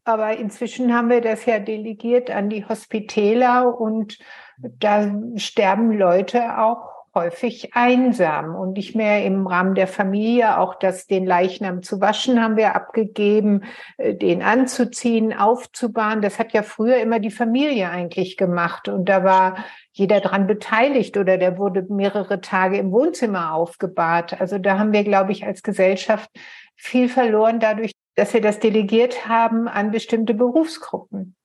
[0.03, 4.17] Aber inzwischen haben wir das ja delegiert an die Hospitäler und
[4.57, 10.57] da sterben Leute auch häufig einsam und nicht mehr im Rahmen der Familie.
[10.57, 13.63] Auch das, den Leichnam zu waschen, haben wir abgegeben,
[13.97, 16.21] äh, den anzuziehen, aufzubahren.
[16.21, 21.17] Das hat ja früher immer die Familie eigentlich gemacht und da war jeder dran beteiligt
[21.17, 24.39] oder der wurde mehrere Tage im Wohnzimmer aufgebahrt.
[24.39, 26.29] Also da haben wir, glaube ich, als Gesellschaft
[26.75, 31.35] viel verloren dadurch, dass wir das delegiert haben an bestimmte Berufsgruppen.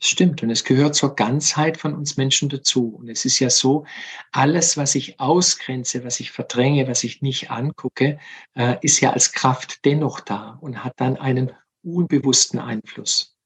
[0.00, 2.96] Ja, Stimmt, und es gehört zur Ganzheit von uns Menschen dazu.
[2.96, 3.86] Und es ist ja so,
[4.32, 8.18] alles, was ich ausgrenze, was ich verdränge, was ich nicht angucke,
[8.54, 13.36] äh, ist ja als Kraft dennoch da und hat dann einen unbewussten Einfluss.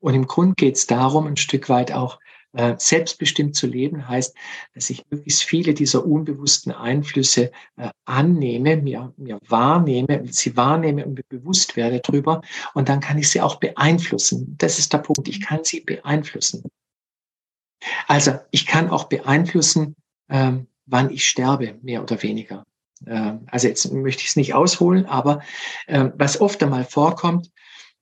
[0.00, 2.18] Und im Grund geht es darum, ein Stück weit auch
[2.78, 4.34] selbstbestimmt zu leben heißt,
[4.74, 11.14] dass ich möglichst viele dieser unbewussten Einflüsse äh, annehme, mir, mir wahrnehme, sie wahrnehme und
[11.14, 12.42] mir bewusst werde drüber.
[12.74, 14.56] Und dann kann ich sie auch beeinflussen.
[14.58, 15.28] Das ist der Punkt.
[15.28, 16.64] Ich kann sie beeinflussen.
[18.06, 19.96] Also ich kann auch beeinflussen,
[20.28, 22.66] ähm, wann ich sterbe, mehr oder weniger.
[23.06, 25.40] Ähm, also jetzt möchte ich es nicht ausholen, aber
[25.86, 27.50] äh, was oft einmal vorkommt,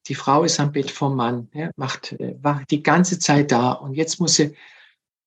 [0.08, 3.72] die Frau ist am Bett vom Mann, ja, macht, äh, war die ganze Zeit da
[3.72, 4.54] und jetzt muss sie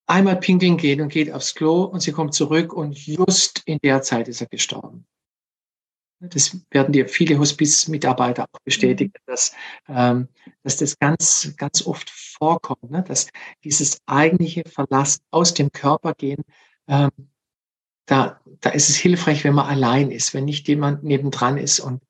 [0.08, 4.02] einmal pinkeln gehen und geht aufs Klo und sie kommt zurück und just in der
[4.02, 5.06] Zeit ist er gestorben.
[6.20, 9.32] Das werden dir viele Hospizmitarbeiter auch bestätigen, mhm.
[9.32, 9.56] dass,
[9.88, 10.28] ähm,
[10.64, 13.04] dass das ganz, ganz oft vorkommt, ne?
[13.04, 13.28] dass
[13.64, 16.44] dieses eigentliche Verlassen aus dem Körper gehen,
[16.88, 17.10] ähm,
[18.06, 22.04] da, da ist es hilfreich, wenn man allein ist, wenn nicht jemand nebendran ist und,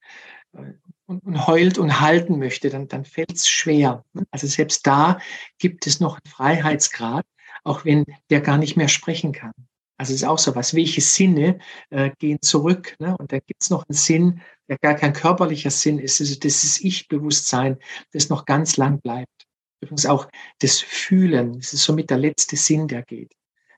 [0.53, 0.74] äh,
[1.12, 4.05] und, und heult und halten möchte, dann, dann fällt es schwer.
[4.32, 5.20] Also selbst da
[5.59, 7.26] gibt es noch einen Freiheitsgrad,
[7.64, 9.51] auch wenn der gar nicht mehr sprechen kann.
[9.97, 11.59] Also es ist auch so was, welche Sinne
[11.91, 12.95] äh, gehen zurück.
[12.99, 13.16] Ne?
[13.18, 16.20] Und da gibt es noch einen Sinn, der gar kein körperlicher Sinn ist.
[16.22, 17.78] Also das ist Ich-Bewusstsein,
[18.12, 19.45] das noch ganz lang bleibt.
[19.82, 20.28] Übrigens auch
[20.59, 23.34] das Fühlen, das ist somit der letzte Sinn, der geht.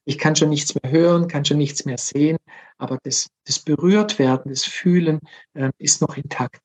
[0.05, 2.37] Ich kann schon nichts mehr hören, kann schon nichts mehr sehen,
[2.77, 5.19] aber das, das Berührtwerden, das Fühlen
[5.53, 6.61] äh, ist noch intakt.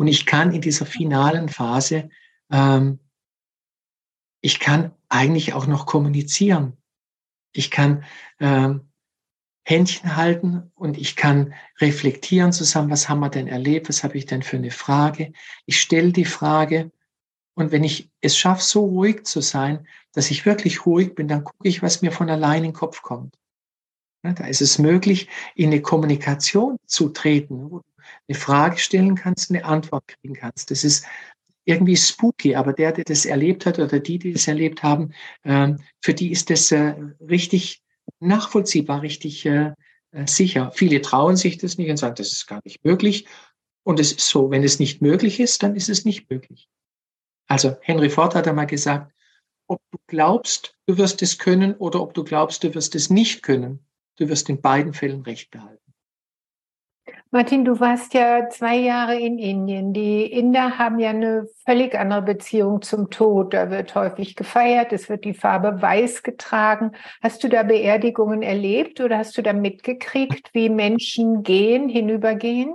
[0.00, 2.08] Und ich kann in dieser finalen Phase
[2.50, 3.00] ähm,
[4.40, 6.78] ich kann eigentlich auch noch kommunizieren.
[7.52, 8.04] Ich kann
[8.38, 8.88] ähm,
[9.62, 14.24] Händchen halten und ich kann reflektieren zusammen, was haben wir denn erlebt, was habe ich
[14.24, 15.34] denn für eine Frage.
[15.66, 16.90] Ich stelle die Frage
[17.52, 21.44] und wenn ich es schaffe, so ruhig zu sein, dass ich wirklich ruhig bin, dann
[21.44, 23.36] gucke ich, was mir von allein in den Kopf kommt.
[24.22, 27.89] Da ist es möglich, in eine Kommunikation zu treten, wo du
[28.30, 30.70] eine Frage stellen kannst, eine Antwort kriegen kannst.
[30.70, 31.04] Das ist
[31.64, 35.12] irgendwie spooky, aber der, der das erlebt hat oder die, die das erlebt haben,
[35.44, 37.82] ähm, für die ist das äh, richtig
[38.20, 39.72] nachvollziehbar, richtig äh,
[40.12, 40.70] äh, sicher.
[40.72, 43.26] Viele trauen sich das nicht und sagen, das ist gar nicht möglich.
[43.82, 46.68] Und es ist so, wenn es nicht möglich ist, dann ist es nicht möglich.
[47.48, 49.12] Also Henry Ford hat einmal gesagt,
[49.66, 53.42] ob du glaubst, du wirst es können oder ob du glaubst, du wirst es nicht
[53.42, 53.84] können,
[54.16, 55.79] du wirst in beiden Fällen Recht behalten.
[57.32, 59.92] Martin, du warst ja zwei Jahre in Indien.
[59.92, 63.54] Die Inder haben ja eine völlig andere Beziehung zum Tod.
[63.54, 66.90] Da wird häufig gefeiert, es wird die Farbe weiß getragen.
[67.22, 72.74] Hast du da Beerdigungen erlebt oder hast du da mitgekriegt, wie Menschen gehen, hinübergehen?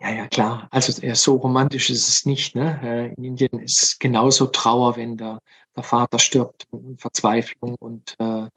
[0.00, 0.66] Ja, ja, klar.
[0.72, 2.56] Also so romantisch ist es nicht.
[2.56, 2.80] Ne?
[2.82, 5.38] Äh, in Indien ist genauso Trauer, wenn der,
[5.76, 6.66] der Vater stirbt,
[6.96, 8.48] Verzweiflung und äh,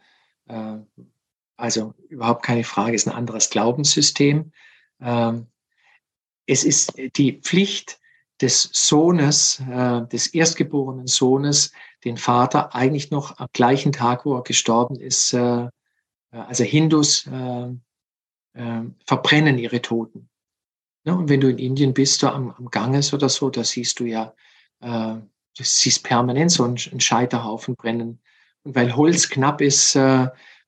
[0.47, 0.79] äh,
[1.55, 4.51] also überhaupt keine Frage, ist ein anderes Glaubenssystem.
[5.01, 5.47] Ähm,
[6.45, 7.99] es ist die Pflicht
[8.41, 11.71] des Sohnes, äh, des erstgeborenen Sohnes,
[12.03, 15.67] den Vater eigentlich noch am gleichen Tag, wo er gestorben ist, äh,
[16.31, 17.69] also Hindus äh,
[19.05, 20.29] verbrennen ihre Toten.
[21.05, 23.99] Ne, und wenn du in Indien bist, da am, am Ganges oder so, da siehst
[23.99, 24.33] du ja,
[24.81, 25.23] du
[25.57, 28.19] siehst permanent so einen, Scheiterhaufen brennen.
[28.63, 29.97] Und weil Holz knapp ist,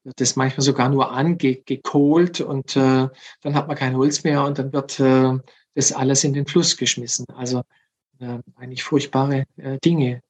[0.04, 3.08] wird das manchmal sogar nur angekohlt und äh,
[3.42, 5.38] dann hat man kein Holz mehr und dann wird äh,
[5.76, 7.26] das alles in den Fluss geschmissen.
[7.36, 7.64] Also
[8.20, 10.22] äh, eigentlich furchtbare äh, Dinge.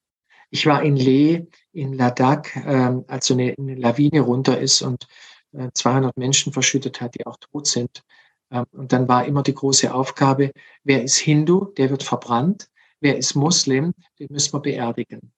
[0.49, 5.07] Ich war in Leh in Ladakh, äh, als so eine, eine Lawine runter ist und
[5.53, 8.03] äh, 200 Menschen verschüttet hat, die auch tot sind.
[8.49, 10.51] Äh, und dann war immer die große Aufgabe,
[10.83, 12.69] wer ist Hindu, der wird verbrannt.
[13.03, 15.33] Wer ist Muslim, den müssen wir beerdigen.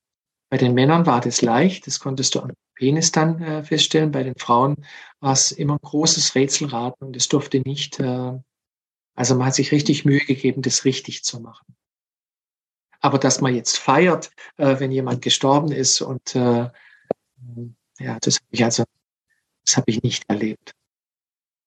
[0.52, 4.12] Bei den Männern war das leicht, das konntest du am Penis dann äh, feststellen.
[4.12, 4.86] Bei den Frauen
[5.20, 8.34] war es immer ein großes Rätselraten und es durfte nicht, äh,
[9.16, 11.76] also man hat sich richtig Mühe gegeben, das richtig zu machen.
[13.00, 16.70] Aber dass man jetzt feiert, äh, wenn jemand gestorben ist und äh,
[18.00, 18.84] ja, das habe ich also,
[19.66, 20.74] das habe ich nicht erlebt.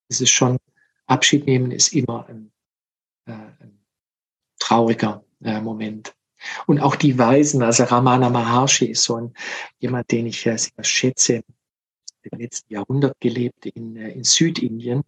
[0.08, 0.58] Es ist schon,
[1.06, 2.52] Abschied nehmen ist immer ein,
[3.26, 3.84] äh, ein
[4.58, 6.14] trauriger äh, Moment.
[6.66, 9.34] Und auch die Weisen, also Ramana Maharshi ist so ein,
[9.78, 11.42] jemand, den ich sehr schätze,
[12.30, 15.02] im letzten Jahrhundert gelebt in, äh, in Südindien.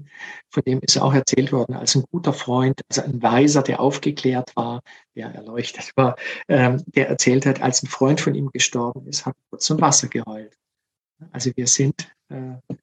[0.48, 4.54] Von dem ist auch erzählt worden als ein guter Freund, also ein Weiser, der aufgeklärt
[4.56, 4.82] war,
[5.14, 6.16] der erleuchtet war,
[6.48, 10.08] ähm, der erzählt hat, als ein Freund von ihm gestorben ist, hat kurz zum Wasser
[10.08, 10.56] geheult.
[11.32, 12.74] Also wir sind, äh,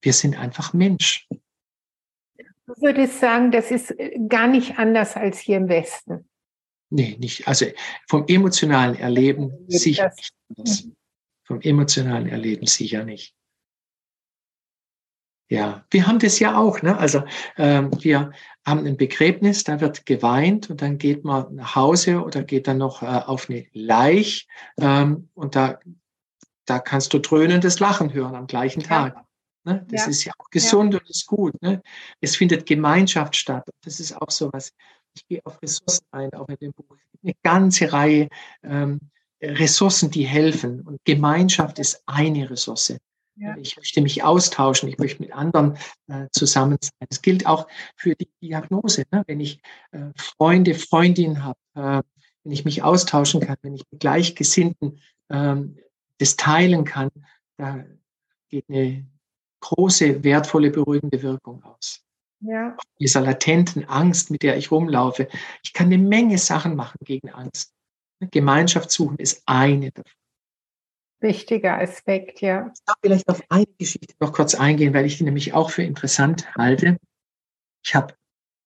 [0.00, 1.26] wir sind einfach Mensch.
[2.66, 3.94] Du würdest sagen, das ist
[4.28, 6.27] gar nicht anders als hier im Westen.
[6.90, 7.46] Nee, nicht.
[7.46, 7.66] Also
[8.08, 10.32] vom emotionalen Erleben sicher nicht.
[10.56, 10.84] Anders.
[10.84, 10.96] Mhm.
[11.44, 13.34] Vom emotionalen Erleben sicher nicht.
[15.50, 16.82] Ja, wir haben das ja auch.
[16.82, 16.96] Ne?
[16.98, 17.24] Also
[17.56, 18.32] ähm, wir
[18.66, 22.78] haben ein Begräbnis, da wird geweint und dann geht man nach Hause oder geht dann
[22.78, 24.46] noch äh, auf eine Leich
[24.78, 25.78] ähm, und da,
[26.66, 29.14] da kannst du dröhnendes Lachen hören am gleichen Tag.
[29.14, 29.24] Ja.
[29.64, 29.86] Ne?
[29.90, 30.10] Das ja.
[30.10, 31.00] ist ja auch gesund ja.
[31.00, 31.60] und ist gut.
[31.62, 31.82] Ne?
[32.20, 33.66] Es findet Gemeinschaft statt.
[33.82, 34.74] Das ist auch so was
[35.18, 36.96] ich gehe auf Ressourcen ein, auch in dem Buch.
[37.22, 38.28] Eine ganze Reihe
[38.62, 39.00] ähm,
[39.42, 40.80] Ressourcen, die helfen.
[40.82, 42.94] Und Gemeinschaft ist eine Ressource.
[43.36, 43.56] Ja.
[43.56, 45.76] Ich möchte mich austauschen, ich möchte mit anderen
[46.08, 47.06] äh, zusammen sein.
[47.08, 49.04] Das gilt auch für die Diagnose.
[49.12, 49.22] Ne?
[49.26, 49.60] Wenn ich
[49.92, 52.02] äh, Freunde, Freundinnen habe, äh,
[52.42, 55.00] wenn ich mich austauschen kann, wenn ich mit Gleichgesinnten
[55.30, 55.78] ähm,
[56.18, 57.10] das teilen kann,
[57.58, 57.84] da
[58.48, 59.06] geht eine
[59.60, 62.07] große, wertvolle, beruhigende Wirkung aus.
[62.40, 62.76] Ja.
[63.00, 65.28] Dieser latenten Angst, mit der ich rumlaufe.
[65.62, 67.72] Ich kann eine Menge Sachen machen gegen Angst.
[68.30, 70.12] Gemeinschaft suchen ist eine davon.
[71.20, 72.70] Wichtiger Aspekt, ja.
[72.72, 75.82] Ich darf vielleicht auf eine Geschichte noch kurz eingehen, weil ich die nämlich auch für
[75.82, 76.98] interessant halte.
[77.84, 78.14] Ich habe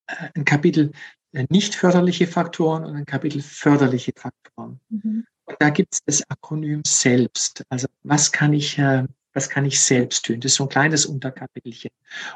[0.06, 0.92] äh, ein Kapitel
[1.32, 4.80] äh, nicht förderliche Faktoren und ein Kapitel förderliche Faktoren.
[4.90, 5.24] Mhm.
[5.44, 7.64] Und da gibt es das Akronym selbst.
[7.70, 10.40] Also was kann ich äh, was kann ich selbst tun?
[10.40, 11.90] Das ist so ein kleines Unterkapitelchen.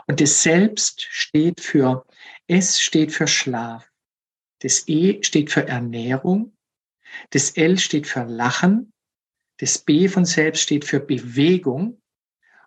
[0.07, 2.07] Und das Selbst steht für,
[2.47, 3.90] S steht für Schlaf.
[4.61, 6.57] Das E steht für Ernährung.
[7.30, 8.92] Das L steht für Lachen.
[9.59, 12.01] Das B von Selbst steht für Bewegung.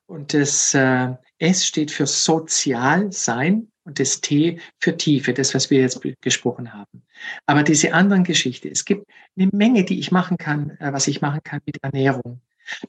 [0.05, 3.71] Und das äh, S steht für Sozial sein.
[3.84, 7.03] und das T für Tiefe, das, was wir jetzt gesprochen haben.
[7.47, 11.21] Aber diese anderen Geschichte, es gibt eine Menge, die ich machen kann, äh, was ich
[11.21, 12.41] machen kann mit Ernährung.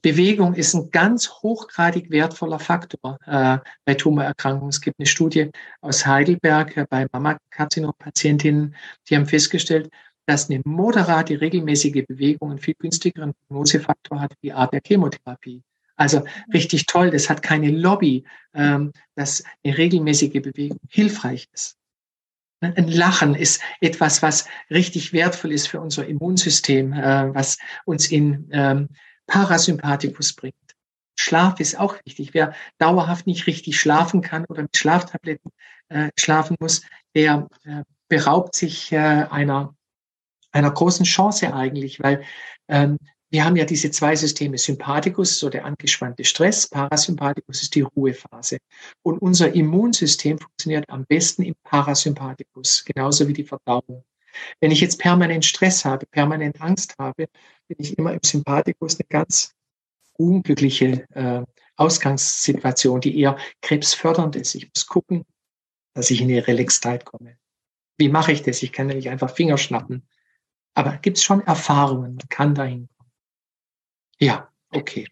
[0.02, 4.70] Bewegung ist ein ganz hochgradig wertvoller Faktor äh, bei Tumorerkrankungen.
[4.70, 5.50] Es gibt eine Studie
[5.80, 8.74] aus Heidelberg äh, bei Mammakarzinom-Patientinnen,
[9.08, 9.90] die haben festgestellt,
[10.26, 15.62] dass eine moderate, regelmäßige Bewegung einen viel günstigeren Prognosefaktor hat wie Art der Chemotherapie.
[15.96, 16.24] Also
[16.54, 18.24] richtig toll, das hat keine Lobby,
[18.54, 21.76] ähm, dass eine regelmäßige Bewegung hilfreich ist.
[22.62, 28.48] Ein Lachen ist etwas, was richtig wertvoll ist für unser Immunsystem, äh, was uns in
[28.52, 28.88] ähm,
[29.30, 30.54] Parasympathikus bringt.
[31.16, 32.34] Schlaf ist auch wichtig.
[32.34, 35.52] Wer dauerhaft nicht richtig schlafen kann oder mit Schlaftabletten
[35.88, 36.82] äh, schlafen muss,
[37.14, 39.74] der äh, beraubt sich äh, einer,
[40.50, 42.24] einer großen Chance eigentlich, weil
[42.68, 42.98] ähm,
[43.30, 48.58] wir haben ja diese zwei Systeme, Sympathikus, so der angespannte Stress, Parasympathikus ist die Ruhephase.
[49.02, 54.02] Und unser Immunsystem funktioniert am besten im Parasympathikus, genauso wie die Verdauung.
[54.60, 57.28] Wenn ich jetzt permanent Stress habe, permanent Angst habe,
[57.68, 59.54] bin ich immer im Sympathikus eine ganz
[60.14, 61.44] unglückliche äh,
[61.76, 64.54] Ausgangssituation, die eher krebsfördernd ist.
[64.54, 65.24] Ich muss gucken,
[65.94, 67.38] dass ich in die Relaxtheit komme.
[67.96, 68.62] Wie mache ich das?
[68.62, 70.06] Ich kann nämlich einfach Finger schnappen.
[70.74, 73.10] Aber gibt es schon Erfahrungen, man kann dahin kommen.
[74.18, 75.06] Ja, okay.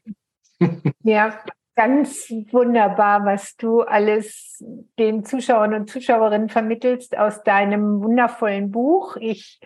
[1.03, 1.43] Ja,
[1.79, 4.64] ganz wunderbar, was du alles
[4.99, 9.16] den Zuschauern und Zuschauerinnen vermittelst aus deinem wundervollen Buch.
[9.20, 9.61] Ich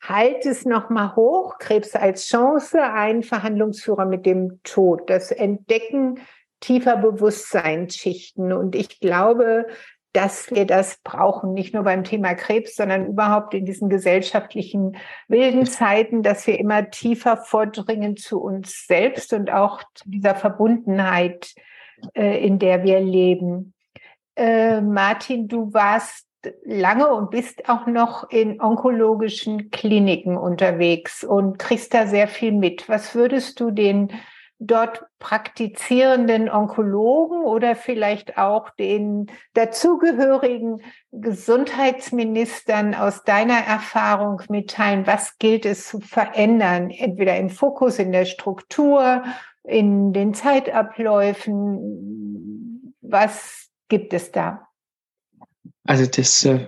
[0.00, 1.58] halte es nochmal hoch.
[1.58, 5.10] Krebs als Chance, ein Verhandlungsführer mit dem Tod.
[5.10, 6.20] Das Entdecken
[6.60, 8.54] tiefer Bewusstseinsschichten.
[8.54, 9.66] Und ich glaube,
[10.12, 14.96] dass wir das brauchen, nicht nur beim Thema Krebs, sondern überhaupt in diesen gesellschaftlichen
[15.28, 21.54] wilden Zeiten, dass wir immer tiefer vordringen zu uns selbst und auch zu dieser Verbundenheit,
[22.14, 23.74] äh, in der wir leben.
[24.36, 26.26] Äh, Martin, du warst
[26.64, 32.88] lange und bist auch noch in onkologischen Kliniken unterwegs und kriegst da sehr viel mit.
[32.88, 34.12] Was würdest du den
[34.58, 40.82] dort praktizierenden Onkologen oder vielleicht auch den dazugehörigen
[41.12, 45.06] Gesundheitsministern aus deiner Erfahrung mitteilen?
[45.06, 46.90] Was gilt es zu verändern?
[46.90, 49.22] Entweder im Fokus, in der Struktur,
[49.62, 52.94] in den Zeitabläufen.
[53.00, 54.66] Was gibt es da?
[55.84, 56.66] Also das äh,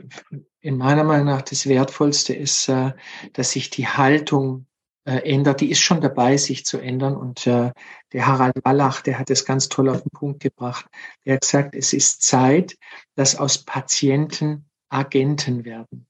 [0.60, 2.92] in meiner Meinung nach das Wertvollste ist, äh,
[3.32, 4.66] dass sich die Haltung
[5.04, 7.16] äh, ändert, die ist schon dabei, sich zu ändern.
[7.16, 7.72] Und äh,
[8.12, 10.86] der Harald Wallach, der hat es ganz toll auf den Punkt gebracht.
[11.24, 12.76] Der hat gesagt, es ist Zeit,
[13.14, 16.06] dass aus Patienten Agenten werden.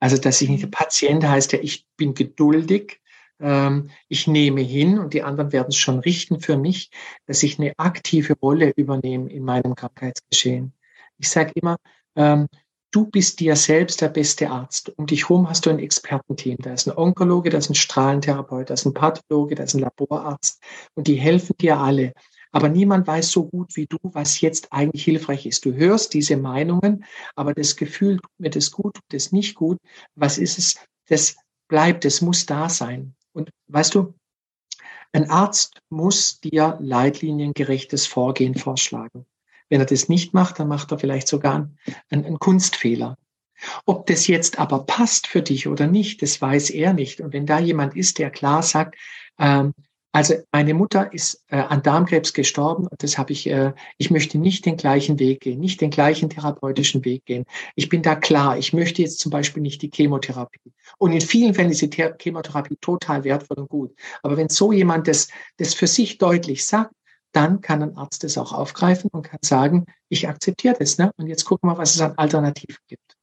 [0.00, 3.00] Also, dass ich nicht, der Patient heißt ja, ich bin geduldig,
[3.38, 6.90] ähm, ich nehme hin und die anderen werden es schon richten für mich,
[7.26, 10.72] dass ich eine aktive Rolle übernehme in meinem Krankheitsgeschehen.
[11.18, 11.76] Ich sage immer,
[12.16, 12.48] ähm,
[12.92, 14.92] du bist dir selbst der beste Arzt.
[14.96, 16.58] Um dich herum hast du ein Expertenteam.
[16.58, 19.80] Da ist ein Onkologe, da ist ein Strahlentherapeut, da ist ein Pathologe, da ist ein
[19.80, 20.62] Laborarzt.
[20.94, 22.12] Und die helfen dir alle.
[22.52, 25.64] Aber niemand weiß so gut wie du, was jetzt eigentlich hilfreich ist.
[25.64, 29.78] Du hörst diese Meinungen, aber das Gefühl, tut mir das gut, tut das nicht gut.
[30.14, 30.76] Was ist es?
[31.08, 31.36] Das
[31.68, 33.14] bleibt, das muss da sein.
[33.32, 34.14] Und weißt du,
[35.12, 39.26] ein Arzt muss dir leitliniengerechtes Vorgehen vorschlagen.
[39.72, 41.70] Wenn er das nicht macht, dann macht er vielleicht sogar
[42.10, 43.16] einen, einen Kunstfehler.
[43.86, 47.22] Ob das jetzt aber passt für dich oder nicht, das weiß er nicht.
[47.22, 48.96] Und wenn da jemand ist, der klar sagt,
[49.38, 49.72] ähm,
[50.12, 54.36] also meine Mutter ist äh, an Darmkrebs gestorben und das habe ich, äh, ich möchte
[54.36, 57.46] nicht den gleichen Weg gehen, nicht den gleichen therapeutischen Weg gehen.
[57.74, 60.70] Ich bin da klar, ich möchte jetzt zum Beispiel nicht die Chemotherapie.
[60.98, 63.94] Und in vielen Fällen ist die Chemotherapie total wertvoll und gut.
[64.22, 66.92] Aber wenn so jemand das, das für sich deutlich sagt,
[67.32, 70.98] dann kann ein Arzt das auch aufgreifen und kann sagen, ich akzeptiere das.
[70.98, 71.10] Ne?
[71.16, 73.16] Und jetzt gucken wir, was es an Alternativen gibt.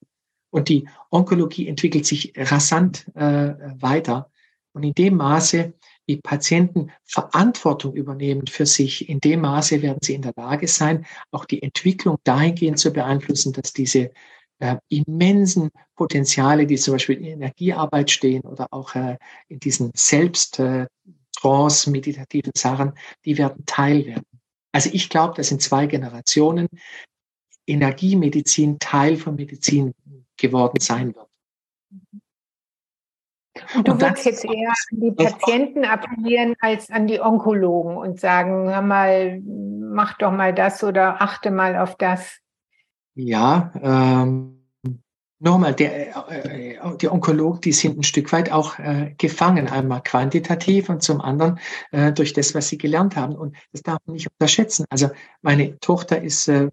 [0.51, 4.31] Und die Onkologie entwickelt sich rasant äh, weiter.
[4.73, 5.73] Und in dem Maße,
[6.07, 11.05] wie Patienten Verantwortung übernehmen für sich, in dem Maße werden sie in der Lage sein,
[11.31, 14.11] auch die Entwicklung dahingehend zu beeinflussen, dass diese
[14.59, 20.59] äh, immensen Potenziale, die zum Beispiel in Energiearbeit stehen oder auch äh, in diesen Selbst,
[20.59, 20.87] äh,
[21.39, 22.93] Trance, meditativen Sachen,
[23.25, 24.25] die werden Teil werden.
[24.71, 26.67] Also ich glaube, dass in zwei Generationen
[27.65, 29.93] Energiemedizin Teil von Medizin
[30.37, 31.27] geworden sein wird.
[33.75, 38.69] Und du würdest jetzt eher an die Patienten appellieren als an die Onkologen und sagen,
[38.69, 42.39] hör mal, mach doch mal das oder achte mal auf das.
[43.15, 44.58] Ja, ähm,
[45.41, 50.03] Nochmal, der, äh, äh, die Onkologen, die sind ein Stück weit auch äh, gefangen, einmal
[50.03, 51.59] quantitativ und zum anderen
[51.91, 53.35] äh, durch das, was sie gelernt haben.
[53.35, 54.85] Und das darf man nicht unterschätzen.
[54.89, 55.09] Also
[55.41, 56.69] meine Tochter ist äh,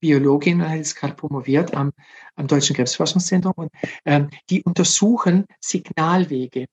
[0.00, 1.92] Biologin hat jetzt gerade promoviert am,
[2.36, 3.70] am Deutschen Krebsforschungszentrum und
[4.04, 6.66] ähm, die untersuchen Signalwege.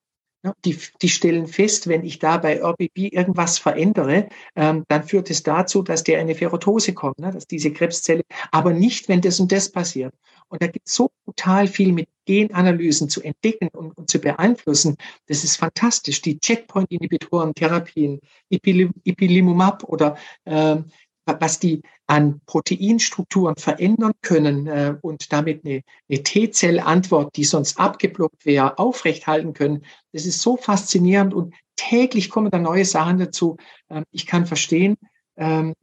[0.64, 5.44] Die, die stellen fest, wenn ich da bei RBB irgendwas verändere, ähm, dann führt es
[5.44, 9.52] dazu, dass der eine Ferrotose kommt, ne, dass diese Krebszelle, aber nicht, wenn das und
[9.52, 10.14] das passiert.
[10.50, 14.98] Und da gibt es so brutal viel mit Genanalysen zu entdecken und, und, zu beeinflussen.
[15.28, 16.22] Das ist fantastisch.
[16.22, 18.20] Die Checkpoint-Inhibitoren, Therapien,
[18.50, 20.86] Ipilimumab oder ähm,
[21.26, 28.46] was die an Proteinstrukturen verändern können äh, und damit eine, eine T-Zell-Antwort, die sonst abgeblockt
[28.46, 29.84] wäre, aufrechthalten können.
[30.14, 33.58] Das ist so faszinierend und täglich kommen da neue Sachen dazu.
[33.90, 34.96] Ähm, ich kann verstehen,
[35.36, 35.74] ähm,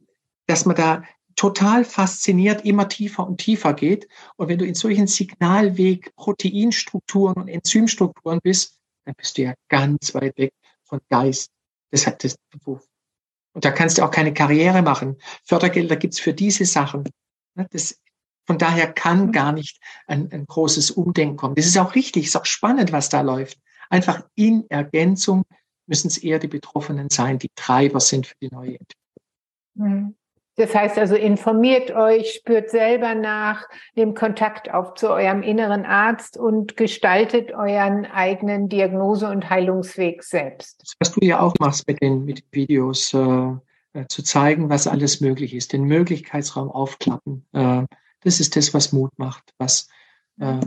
[0.47, 1.03] dass man da
[1.35, 4.07] total fasziniert immer tiefer und tiefer geht.
[4.37, 10.13] Und wenn du in solchen Signalweg Proteinstrukturen und Enzymstrukturen bist, dann bist du ja ganz
[10.13, 11.51] weit weg von Geist.
[11.91, 12.35] Das hat das,
[13.55, 15.17] und da kannst du auch keine Karriere machen.
[15.43, 17.05] Fördergelder gibt's für diese Sachen.
[17.55, 17.99] Ne, das,
[18.45, 19.31] von daher kann mhm.
[19.31, 21.55] gar nicht ein, ein großes Umdenken kommen.
[21.55, 23.57] Das ist auch richtig, ist auch spannend, was da läuft.
[23.89, 25.43] Einfach in Ergänzung
[25.87, 30.15] müssen es eher die Betroffenen sein, die Treiber sind für die neue Entwicklung.
[30.57, 36.37] Das heißt also, informiert euch, spürt selber nach, nehmt Kontakt auf zu eurem inneren Arzt
[36.37, 40.95] und gestaltet euren eigenen Diagnose- und Heilungsweg selbst.
[40.99, 43.51] Was du ja auch machst mit den, mit den Videos, äh,
[43.95, 47.45] äh, zu zeigen, was alles möglich ist, den Möglichkeitsraum aufklappen.
[47.53, 47.85] Äh,
[48.21, 49.87] das ist das, was Mut macht, was
[50.37, 50.59] äh,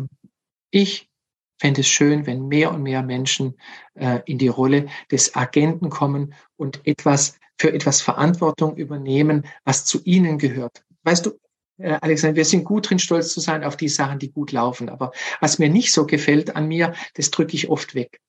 [0.70, 1.10] ich
[1.58, 3.58] fände es schön, wenn mehr und mehr Menschen
[3.94, 10.02] äh, in die Rolle des Agenten kommen und etwas für etwas Verantwortung übernehmen, was zu
[10.04, 10.84] ihnen gehört.
[11.02, 11.38] Weißt du,
[11.78, 14.88] äh, Alexander, wir sind gut drin, stolz zu sein auf die Sachen, die gut laufen.
[14.88, 18.20] Aber was mir nicht so gefällt an mir, das drücke ich oft weg.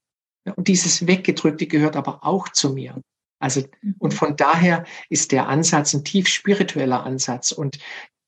[0.55, 3.01] Und dieses Weggedrückte gehört aber auch zu mir.
[3.39, 3.63] Also,
[3.99, 7.51] und von daher ist der Ansatz ein tief spiritueller Ansatz.
[7.51, 7.79] Und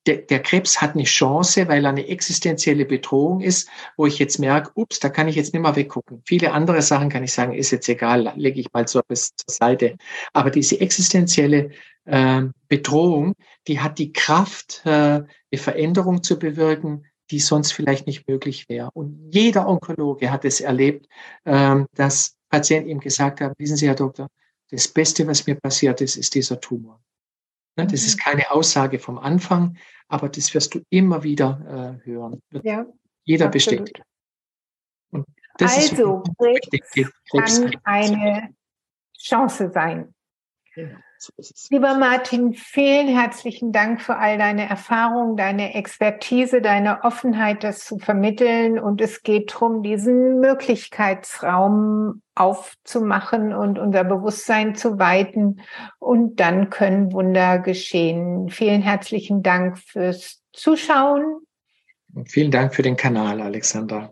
[0.08, 4.40] der, der Krebs hat eine Chance, weil er eine existenzielle Bedrohung ist, wo ich jetzt
[4.40, 6.24] merke, ups, da kann ich jetzt nicht mehr weggucken.
[6.26, 9.54] Viele andere Sachen kann ich sagen, ist jetzt egal, lege ich mal so bis zur
[9.54, 9.98] Seite.
[10.34, 11.72] Aber diese existenzielle
[12.06, 13.36] äh, Bedrohung,
[13.68, 18.90] die hat die Kraft, äh, eine Veränderung zu bewirken, die sonst vielleicht nicht möglich wäre.
[18.94, 21.08] Und jeder Onkologe hat es erlebt,
[21.46, 24.28] äh, dass Patienten ihm gesagt haben, wissen Sie, Herr Doktor,
[24.72, 27.02] das Beste, was mir passiert ist, ist dieser Tumor.
[27.78, 28.22] Ne, das ist mhm.
[28.22, 32.42] keine Aussage vom Anfang, aber das wirst du immer wieder äh, hören.
[32.64, 32.86] Ja,
[33.24, 33.86] Jeder absolut.
[33.86, 34.02] bestätigt.
[35.70, 36.24] also,
[37.30, 38.56] Krebs kann eine
[39.18, 40.14] Chance sein.
[40.76, 40.88] Ja.
[41.70, 48.00] Lieber Martin, vielen herzlichen Dank für all deine Erfahrungen, deine Expertise, deine Offenheit, das zu
[48.00, 48.80] vermitteln.
[48.80, 55.62] Und es geht darum, diesen Möglichkeitsraum aufzumachen und unser Bewusstsein zu weiten.
[56.00, 58.50] Und dann können Wunder geschehen.
[58.50, 61.46] Vielen herzlichen Dank fürs Zuschauen.
[62.14, 64.12] Und vielen Dank für den Kanal, Alexandra.